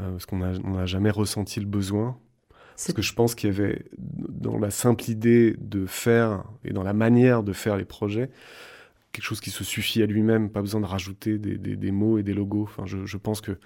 [0.00, 2.18] euh, parce qu'on n'a on jamais ressenti le besoin.
[2.74, 6.72] C'est- Parce que je pense qu'il y avait, dans la simple idée de faire et
[6.72, 8.28] dans la manière de faire les projets,
[9.16, 12.18] quelque chose qui se suffit à lui-même, pas besoin de rajouter des, des- des mots
[12.18, 12.64] et des logos.
[12.64, 13.58] Enfin, je, je pense que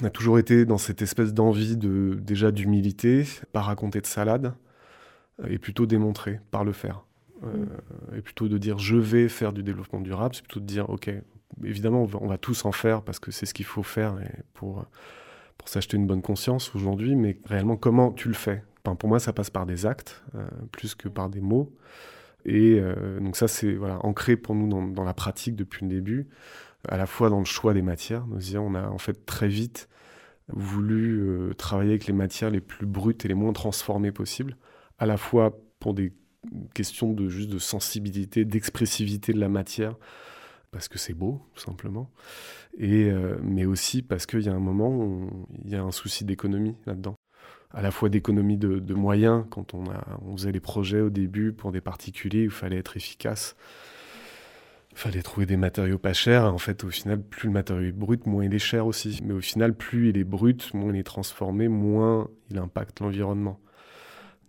[0.00, 4.54] on a toujours été dans cette espèce d'envie de déjà d'humilité, pas raconter de salade,
[5.42, 7.04] euh, et plutôt démontrer par le faire.
[7.44, 7.66] Euh,
[8.16, 11.10] Et plutôt de dire je vais faire du développement durable, c'est plutôt de dire ok,
[11.64, 14.20] évidemment on va, on va tous en faire parce que c'est ce qu'il faut faire
[14.20, 14.86] et pour,
[15.58, 18.64] pour s'acheter une bonne conscience aujourd'hui, mais réellement comment tu le fais?
[18.84, 21.72] Enfin, Pour moi ça passe par des actes euh, plus que par des mots.
[22.44, 26.28] Et euh, donc ça c'est ancré pour nous dans, la pratique depuis le début
[26.88, 28.26] à la fois dans le choix des matières.
[28.26, 29.88] Nous on a en fait très vite
[30.48, 34.56] voulu euh, travailler avec les matières les plus brutes et les moins transformées possibles,
[34.98, 36.12] à la fois pour des
[36.74, 39.96] questions de juste de sensibilité, d'expressivité de la matière,
[40.70, 42.10] parce que c'est beau, tout simplement,
[42.76, 45.92] et, euh, mais aussi parce qu'il y a un moment où il y a un
[45.92, 47.14] souci d'économie là-dedans.
[47.74, 51.80] À la fois d'économie de, moyens, quand on faisait les projets au début pour des
[51.80, 53.56] particuliers où il fallait être efficace,
[54.92, 56.44] il fallait trouver des matériaux pas chers.
[56.44, 59.20] En fait, au final, plus le matériau est brut, moins il est cher aussi.
[59.24, 63.58] Mais au final, plus il est brut, moins il est transformé, moins il impacte l'environnement.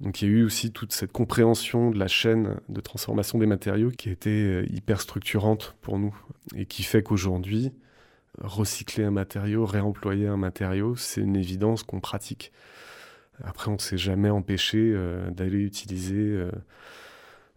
[0.01, 3.45] Donc il y a eu aussi toute cette compréhension de la chaîne de transformation des
[3.45, 6.13] matériaux qui était euh, hyper structurante pour nous
[6.55, 7.71] et qui fait qu'aujourd'hui,
[8.41, 12.51] recycler un matériau, réemployer un matériau, c'est une évidence qu'on pratique.
[13.43, 16.49] Après, on ne s'est jamais empêché euh, d'aller utiliser euh,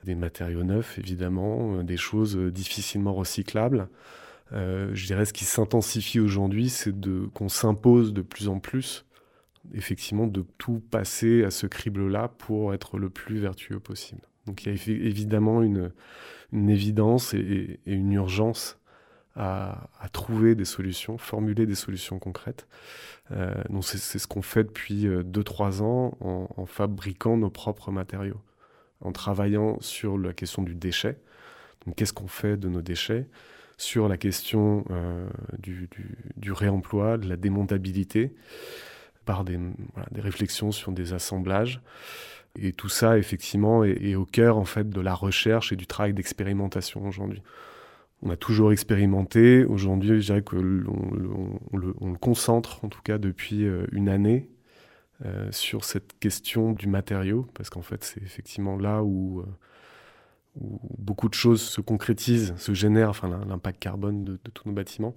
[0.04, 3.88] des matériaux neufs, évidemment, euh, des choses difficilement recyclables.
[4.52, 6.94] Je dirais ce qui s'intensifie aujourd'hui, c'est
[7.34, 9.04] qu'on s'impose de plus en plus,
[9.74, 14.20] effectivement, de tout passer à ce crible-là pour être le plus vertueux possible.
[14.46, 15.90] Donc il y a évidemment une,
[16.52, 18.78] évidence et une urgence
[19.36, 22.66] à, trouver des solutions, formuler des solutions concrètes.
[23.32, 28.40] Euh, donc c'est ce qu'on fait depuis 2-3 ans en, fabriquant nos propres matériaux
[29.00, 31.18] en travaillant sur la question du déchet.
[31.84, 33.26] Donc, qu'est-ce qu'on fait de nos déchets?
[33.78, 35.28] Sur la question euh,
[35.58, 38.34] du, réemploi, de la démontabilité,
[39.26, 39.58] par des
[40.16, 41.80] réflexions sur des assemblages.
[42.58, 45.86] Et tout ça, effectivement, est, est au cœur en fait de la recherche et du
[45.86, 47.42] travail d'expérimentation aujourd'hui.
[48.22, 49.64] On a toujours expérimenté.
[49.64, 53.64] Aujourd'hui, je dirais que l'on- l'on- on, le, on le concentre, en tout cas depuis
[53.66, 54.48] euh, une année,
[55.24, 59.44] euh, sur cette question du matériau, parce qu'en fait, c'est effectivement là où, euh,
[60.98, 65.14] beaucoup de choses se concrétisent, se génèrent, enfin l'im- l'impact carbone de, tous nos bâtiments.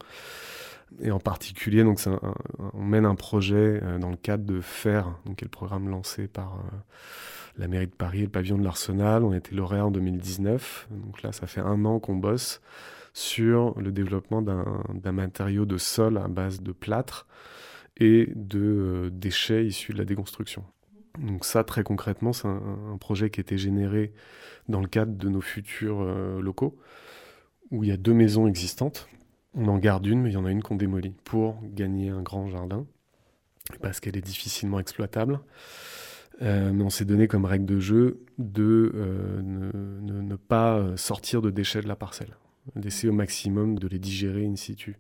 [1.02, 2.00] Et en particulier, donc,
[2.74, 6.28] on mène un projet dans le cadre de FAIR, donc, qui est le programme lancé
[6.28, 6.64] par
[7.58, 9.24] la mairie de Paris et le pavillon de l'Arsenal.
[9.24, 10.88] On était lauréat en 2019.
[10.92, 12.62] Donc là, ça fait un an qu'on bosse
[13.14, 17.28] sur le développement d'un matériau de sol à base de plâtre
[17.98, 20.64] et de euh, déchets issus de la déconstruction.
[21.18, 22.62] Donc ça, très concrètement, c'est un,
[22.94, 24.14] un projet qui a été généré
[24.70, 26.78] dans le cadre de nos futurs euh, locaux,
[27.72, 29.10] où il y a deux maisons existantes.
[29.56, 32.22] On en garde une, mais il y en a une qu'on démolit pour gagner un
[32.22, 32.86] grand jardin,
[33.82, 35.42] parce qu'elle est difficilement exploitable.
[36.42, 41.42] Euh, mais on s'est donné comme règle de jeu de euh, ne, pas euh, sortir
[41.42, 42.36] de déchets de la parcelle,
[42.76, 44.98] d'essayer au maximum de les digérer in situ.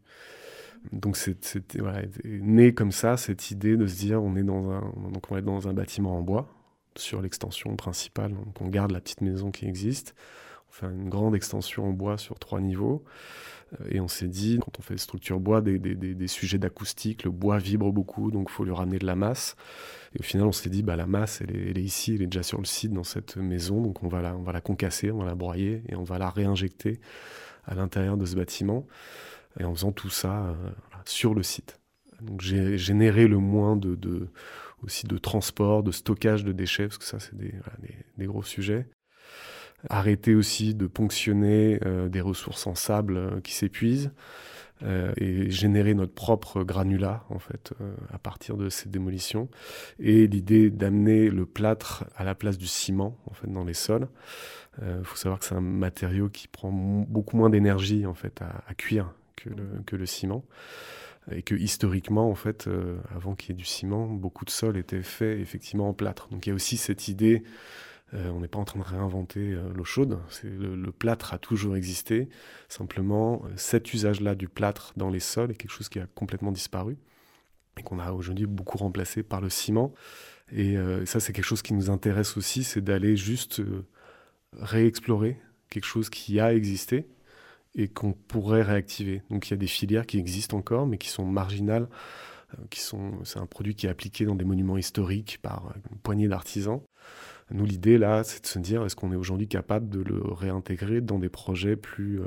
[0.91, 4.81] Donc c'était voilà, né comme ça cette idée de se dire on est dans un
[5.11, 6.47] donc on est dans un bâtiment en bois
[6.95, 8.33] sur l'extension principale.
[8.33, 10.15] Donc on garde la petite maison qui existe.
[10.71, 13.03] Fait une grande extension en bois sur trois niveaux.
[13.81, 16.57] Euh, et on s'est dit, quand on fait des structures bois, des, des, des, sujets
[16.57, 19.55] d'acoustique, le bois vibre beaucoup, donc il faut lui ramener de la masse.
[20.15, 22.43] Et au final, on s'est dit, bah, la masse, elle est, ici, elle est déjà
[22.43, 25.19] sur le site dans cette maison, donc on va, la, on va la concasser, on
[25.19, 26.99] va la broyer et on va la réinjecter
[27.65, 28.85] à l'intérieur de ce bâtiment.
[29.59, 30.53] Et en faisant tout ça euh,
[31.05, 31.79] sur le site.
[32.21, 34.27] Donc j'ai généré le moins de, de,
[34.83, 38.43] aussi de transport, de stockage de déchets, parce que ça, c'est des, des, des, gros
[38.43, 38.87] sujets
[39.87, 44.11] arrêter aussi de ponctionner euh, des ressources en sable euh, qui s'épuisent
[44.83, 47.73] euh, et générer notre propre granulat en fait
[48.11, 49.49] à partir de ces démolitions
[49.99, 54.07] et l'idée d'amener le plâtre à la place du ciment en fait dans les sols.
[54.81, 58.73] Il faut savoir que c'est un matériau qui prend beaucoup moins d'énergie en fait à,
[58.75, 60.45] cuire que le, ciment
[61.29, 62.69] et que historiquement en fait
[63.13, 66.29] avant qu'il y ait du ciment beaucoup de sols étaient faits effectivement en plâtre.
[66.29, 67.43] Donc il y a aussi cette idée
[68.13, 70.19] euh, on n'est pas en train de réinventer euh, l'eau chaude.
[70.43, 72.29] Le, plâtre a toujours existé.
[72.67, 76.51] Simplement, euh, cet usage-là du plâtre dans les sols est quelque chose qui a complètement
[76.51, 76.97] disparu
[77.77, 79.93] et qu'on a aujourd'hui beaucoup remplacé par le ciment.
[80.51, 83.61] Et ça, c'est quelque chose qui nous intéresse aussi, c'est d'aller juste
[84.53, 85.39] réexplorer
[85.69, 87.07] quelque chose qui a existé
[87.75, 89.21] et qu'on pourrait réactiver.
[89.29, 91.87] Donc il y a des filières qui existent encore, mais qui sont marginales.
[92.71, 96.27] Qui sont, c'est un produit qui est appliqué dans des monuments historiques par une poignée
[96.27, 96.81] d'artisans.
[97.51, 101.01] Nous, l'idée, là, c'est de se dire, est-ce qu'on est aujourd'hui capable de le réintégrer
[101.01, 102.25] dans des projets plus, euh,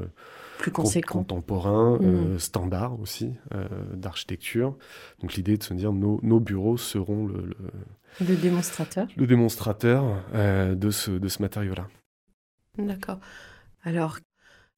[0.59, 2.05] plus conséquents, contemporains, mmh.
[2.05, 4.77] euh, standards aussi, euh, d'architecture.
[5.21, 7.55] Donc, l'idée de se dire, nos, nos bureaux seront le,
[8.21, 10.03] le, le démonstrateur, le démonstrateur
[10.33, 11.89] de ce, de ce matériau-là.
[12.79, 13.21] D'accord.
[13.85, 14.19] Alors,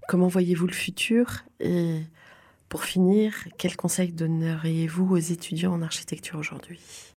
[0.08, 1.44] comment voyez-vous le futur?
[1.60, 2.00] Et
[2.68, 7.13] pour finir, quels conseils donneriez-vous aux étudiants en architecture aujourd'hui?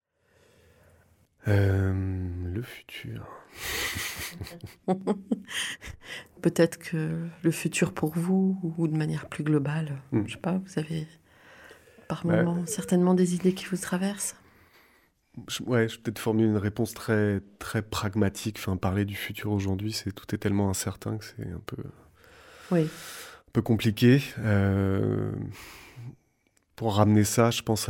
[1.48, 1.94] Euh,
[2.54, 3.28] le futur.
[6.42, 10.20] Peut-être que le futur pour vous, ou de manière plus globale, Hmm.
[10.20, 10.28] mm.
[10.28, 11.08] je sais pas, vous avez
[12.08, 12.44] par Ouais.
[12.44, 14.36] moment certainement des idées qui vous traversent?
[15.50, 18.58] Je, ouais, je vais peut-être formuler une réponse très, très pragmatique.
[18.60, 21.84] Enfin, parler du futur aujourd'hui, c'est tout est tellement incertain que c'est un peu,
[22.72, 22.84] Oui.
[22.84, 24.22] un peu compliqué.
[24.40, 25.32] Euh,
[26.76, 27.90] pour ramener ça, je pense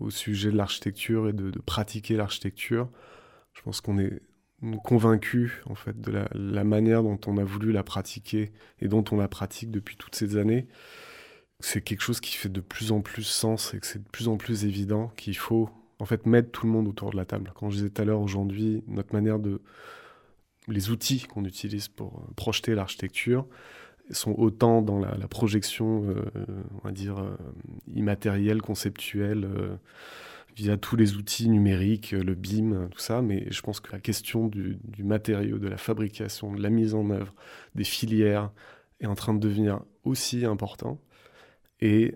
[0.00, 2.88] au sujet de l'architecture et de, pratiquer l'architecture.
[3.54, 4.22] Je pense qu'on est
[4.84, 9.16] convaincu en fait de la, manière dont on a voulu la pratiquer et dont on
[9.16, 10.68] la pratique depuis toutes ces années.
[11.58, 14.28] C'est quelque chose qui fait de plus en plus sens et que c'est de plus
[14.28, 15.68] en plus évident qu'il faut
[15.98, 17.52] en fait mettre tout le monde autour de la table.
[17.54, 19.60] Quand je disais tout à l'heure aujourd'hui, notre manière de
[20.68, 23.46] les outils qu'on utilise pour projeter l'architecture
[24.10, 26.24] sont autant dans la, projection, euh,
[26.74, 27.36] on va dire, euh,
[27.94, 29.76] immatérielle, conceptuelle, euh,
[30.56, 34.48] via tous les outils numériques, le BIM, tout ça, mais je pense que la question
[34.48, 37.34] du, du, matériau, de la fabrication, de la mise en œuvre,
[37.74, 38.50] des filières,
[39.00, 41.00] est en train de devenir aussi important.
[41.80, 42.14] Et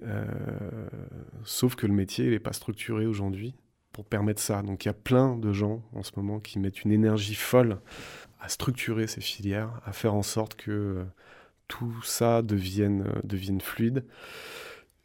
[1.45, 3.55] sauf que le métier n'est pas structuré aujourd'hui
[3.91, 4.63] pour permettre ça.
[4.63, 7.81] Donc il y a plein de gens en ce moment qui mettent une énergie folle
[8.39, 11.07] à structurer ces filières, à faire en sorte que
[11.69, 14.05] tout ça devienne, euh, devienne fluide.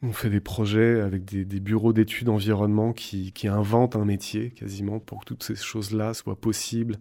[0.03, 5.19] On fait des projets avec des, bureaux d'études environnement qui, inventent un métier quasiment pour
[5.19, 6.97] que toutes ces choses-là soient possibles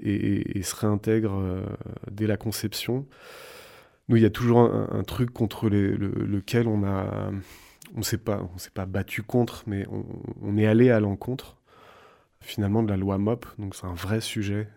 [0.00, 1.64] et, et, se réintègrent euh,
[2.10, 3.06] dès la conception.
[4.08, 6.82] Nous, il y a toujours un, truc contre lequel on
[7.96, 9.86] on s'est pas, battu contre, mais
[10.42, 11.56] on est allé à l'encontre
[12.44, 13.46] finalement de la loi MOP.
[13.58, 14.68] Donc c'est un vrai sujet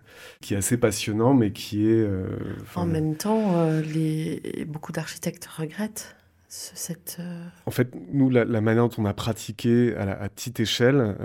[0.41, 2.01] qui est assez passionnant, mais qui est.
[2.01, 2.27] Euh,
[2.75, 4.65] en même temps, euh, les...
[4.67, 6.15] beaucoup d'architectes regrettent
[6.47, 7.17] cette.
[7.19, 7.45] Euh...
[7.65, 11.15] En fait, nous, la, la, manière dont on a pratiqué à, la, à petite échelle,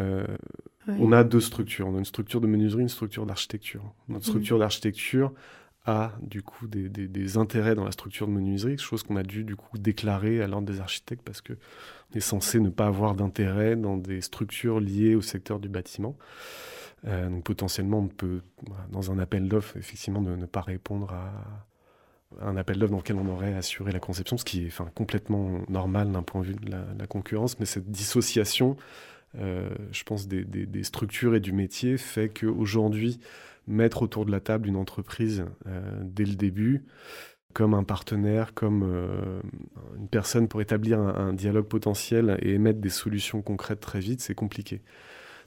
[0.88, 0.94] oui.
[0.98, 1.88] on a deux structures.
[1.88, 3.94] On a une structure de menuiserie, une structure d'architecture.
[4.08, 4.60] Notre structure mmh.
[4.60, 5.32] d'architecture
[5.84, 9.42] a du coup des, des, intérêts dans la structure de menuiserie, chose qu'on a dû
[9.42, 11.54] du coup déclarer à l'ordre des architectes parce que
[12.12, 16.16] on est censé ne pas avoir d'intérêt dans des structures liées au secteur du bâtiment.
[17.06, 18.42] Euh, donc potentiellement, on peut,
[18.90, 21.32] dans un appel d'offres, effectivement, ne, ne, pas répondre à,
[22.40, 25.62] un appel d'offres dans lequel on aurait assuré la conception, ce qui est enfin, complètement
[25.68, 28.76] normal d'un point de vue de la, concurrence, mais cette dissociation,
[29.38, 33.18] euh, je pense, des, des, structures et du métier fait qu'aujourd'hui,
[33.66, 36.84] mettre autour de la table une entreprise euh, dès le début,
[37.52, 39.40] comme un partenaire, comme euh,
[39.96, 44.20] une personne pour établir un, un, dialogue potentiel et émettre des solutions concrètes très vite,
[44.20, 44.82] c'est compliqué.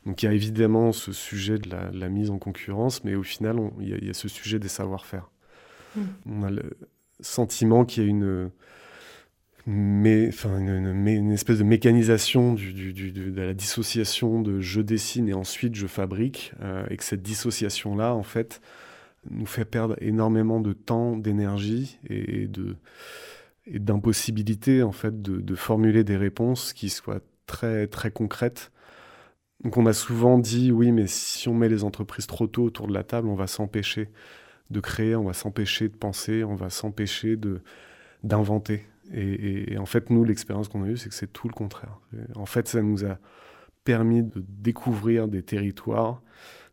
[0.06, 3.16] Donc il y a évidemment ce sujet de la, de la mise en concurrence, mais
[3.16, 5.32] au final, on, il, y a, il, y a, ce sujet des savoir-faire.
[5.96, 6.02] Mmh.
[6.28, 6.78] On a le
[7.22, 8.52] sentiment qu'il y a une
[9.68, 15.88] mais enfin une, espèce de mécanisation de la dissociation de je dessine et ensuite je
[15.88, 18.62] fabrique, euh, et que cette dissociation-là, en fait,
[19.32, 22.76] nous fait perdre énormément de temps, d'énergie et, de
[23.68, 28.72] et d'impossibilité en fait de, de, formuler des réponses qui soient très très concrètes.
[29.64, 32.88] Donc on a souvent dit oui mais si on met les entreprises trop tôt autour
[32.88, 34.10] de la table, on va s'empêcher
[34.70, 37.62] de créer, on va s'empêcher de penser, on va s'empêcher de
[38.24, 38.86] d'inventer.
[39.14, 42.00] Et, en fait, nous, l'expérience qu'on a eue, c'est que c'est tout le contraire.
[42.36, 43.20] En fait, ça nous a
[43.84, 46.22] permis de découvrir des territoires,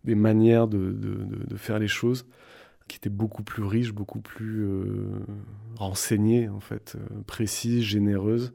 [0.05, 2.27] des manières de faire les choses
[2.93, 5.25] qui étaient beaucoup plus riches, beaucoup plus euh,
[5.77, 8.53] renseignées, en fait, euh, précises, généreuses,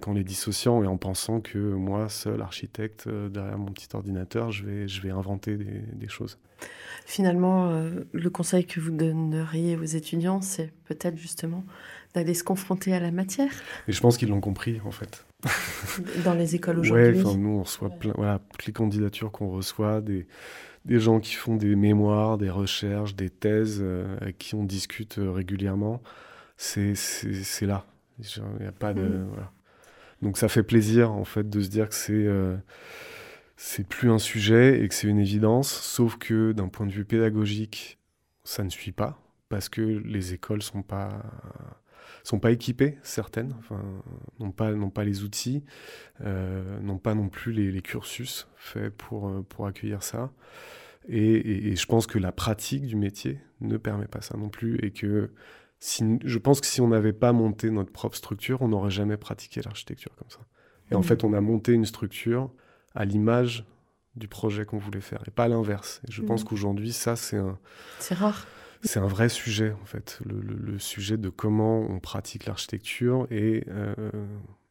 [0.00, 4.50] qu'en les dissociant et en pensant que moi, seul architecte, euh, derrière mon petit ordinateur,
[4.50, 6.38] je vais, je vais inventer des, des choses.
[7.04, 11.64] Finalement, euh, le conseil que vous donneriez aux étudiants, c'est peut-être justement
[12.14, 13.50] d'aller se confronter à la matière.
[13.86, 15.26] Et je pense qu'ils l'ont compris, en fait.
[16.24, 17.22] Dans les écoles aujourd'hui.
[17.22, 20.26] Ouais, nous, on reçoit plein, voilà, toutes les candidatures qu'on reçoit, des,
[20.84, 25.18] des gens qui font des mémoires, des recherches, des thèses, euh, avec qui on discute
[25.18, 26.02] euh, régulièrement.
[26.56, 26.94] C'est
[27.62, 27.84] là.
[28.18, 28.24] Il
[28.60, 29.02] n'y a pas de.
[29.02, 29.26] Mmh.
[29.28, 29.52] Voilà.
[30.22, 32.12] Donc ça fait plaisir, en fait, de se dire que c'est.
[32.12, 32.56] Euh,
[33.88, 37.98] plus un sujet et que c'est une évidence, sauf que d'un point de vue pédagogique,
[38.44, 41.22] ça ne suit pas, parce que les écoles sont pas
[42.22, 43.54] sont pas équipées, certaines,
[44.40, 45.64] n'ont pas, pas les outils,
[46.22, 50.32] euh, n'ont pas non plus les, cursus faits pour, pour accueillir ça.
[51.08, 54.48] Et, et, et, je pense que la pratique du métier ne permet pas ça non
[54.48, 55.30] plus, et que
[55.78, 59.16] si, je pense que si on n'avait pas monté notre propre structure, on n'aurait jamais
[59.16, 60.40] pratiqué l'architecture comme ça.
[60.90, 60.98] Et mmh.
[60.98, 62.50] en fait, on a monté une structure
[62.94, 63.66] à l'image
[64.14, 66.00] du projet qu'on voulait faire et pas l'inverse.
[66.08, 66.26] Et je mmh.
[66.26, 67.58] pense qu'aujourd'hui, ça, c'est un.
[67.98, 68.46] C'est rare.
[68.82, 73.26] C'est un vrai sujet, en fait, le, le, le sujet de comment on pratique l'architecture
[73.30, 73.94] et euh,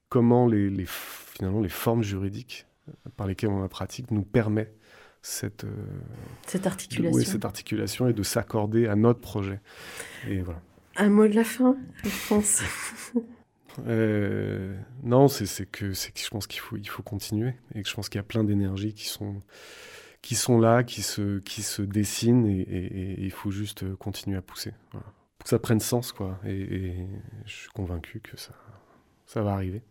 [0.09, 2.65] comment les, les, finalement les formes juridiques
[3.17, 4.71] par lesquelles on la pratique nous permet
[5.21, 5.69] cette, euh,
[6.45, 7.11] cette articulation.
[7.11, 9.59] De, oui, cette articulation et de s'accorder à notre projet.
[10.29, 10.61] Et voilà.
[10.97, 12.61] Un mot de la fin, je pense.
[13.87, 14.73] Euh,
[15.03, 18.07] non, c'est que, que je pense qu'il faut, il faut continuer et que je pense
[18.07, 19.41] qu'il y a plein d'énergies qui sont,
[20.21, 24.37] qui sont là, qui se, qui se dessinent et, et, et il faut juste continuer
[24.37, 24.71] à pousser.
[24.93, 25.07] Voilà.
[25.37, 26.39] Pour que ça prenne sens, quoi.
[26.45, 27.07] Et, et,
[27.45, 28.53] je suis convaincu que ça,
[29.25, 29.81] ça va arriver.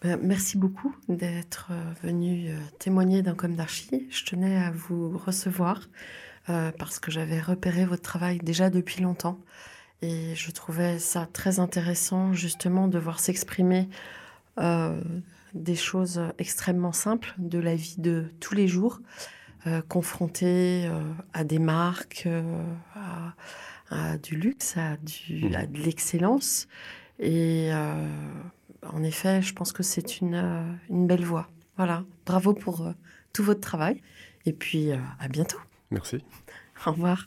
[0.00, 1.72] Ben, merci beaucoup d'être
[2.04, 4.06] venu témoigner d'un com d'archi.
[4.10, 5.88] Je tenais à vous recevoir
[6.48, 9.38] euh, parce que j'avais repéré votre travail déjà depuis longtemps.
[10.02, 13.88] Et je trouvais ça très intéressant justement de voir s'exprimer
[14.58, 15.00] euh,
[15.54, 19.00] des choses extrêmement simples de la vie de tous les jours,
[19.66, 23.34] euh, confrontées euh, à des marques, euh, à,
[23.90, 26.66] à, du luxe, à, du, à de l'excellence.
[27.18, 27.70] Et
[28.82, 31.50] en effet, je pense que c'est une, une belle voie.
[31.76, 32.94] Voilà, bravo pour
[33.34, 34.00] tout votre travail.
[34.46, 35.58] Et puis à bientôt.
[35.90, 36.24] Merci.
[36.86, 37.26] Au revoir.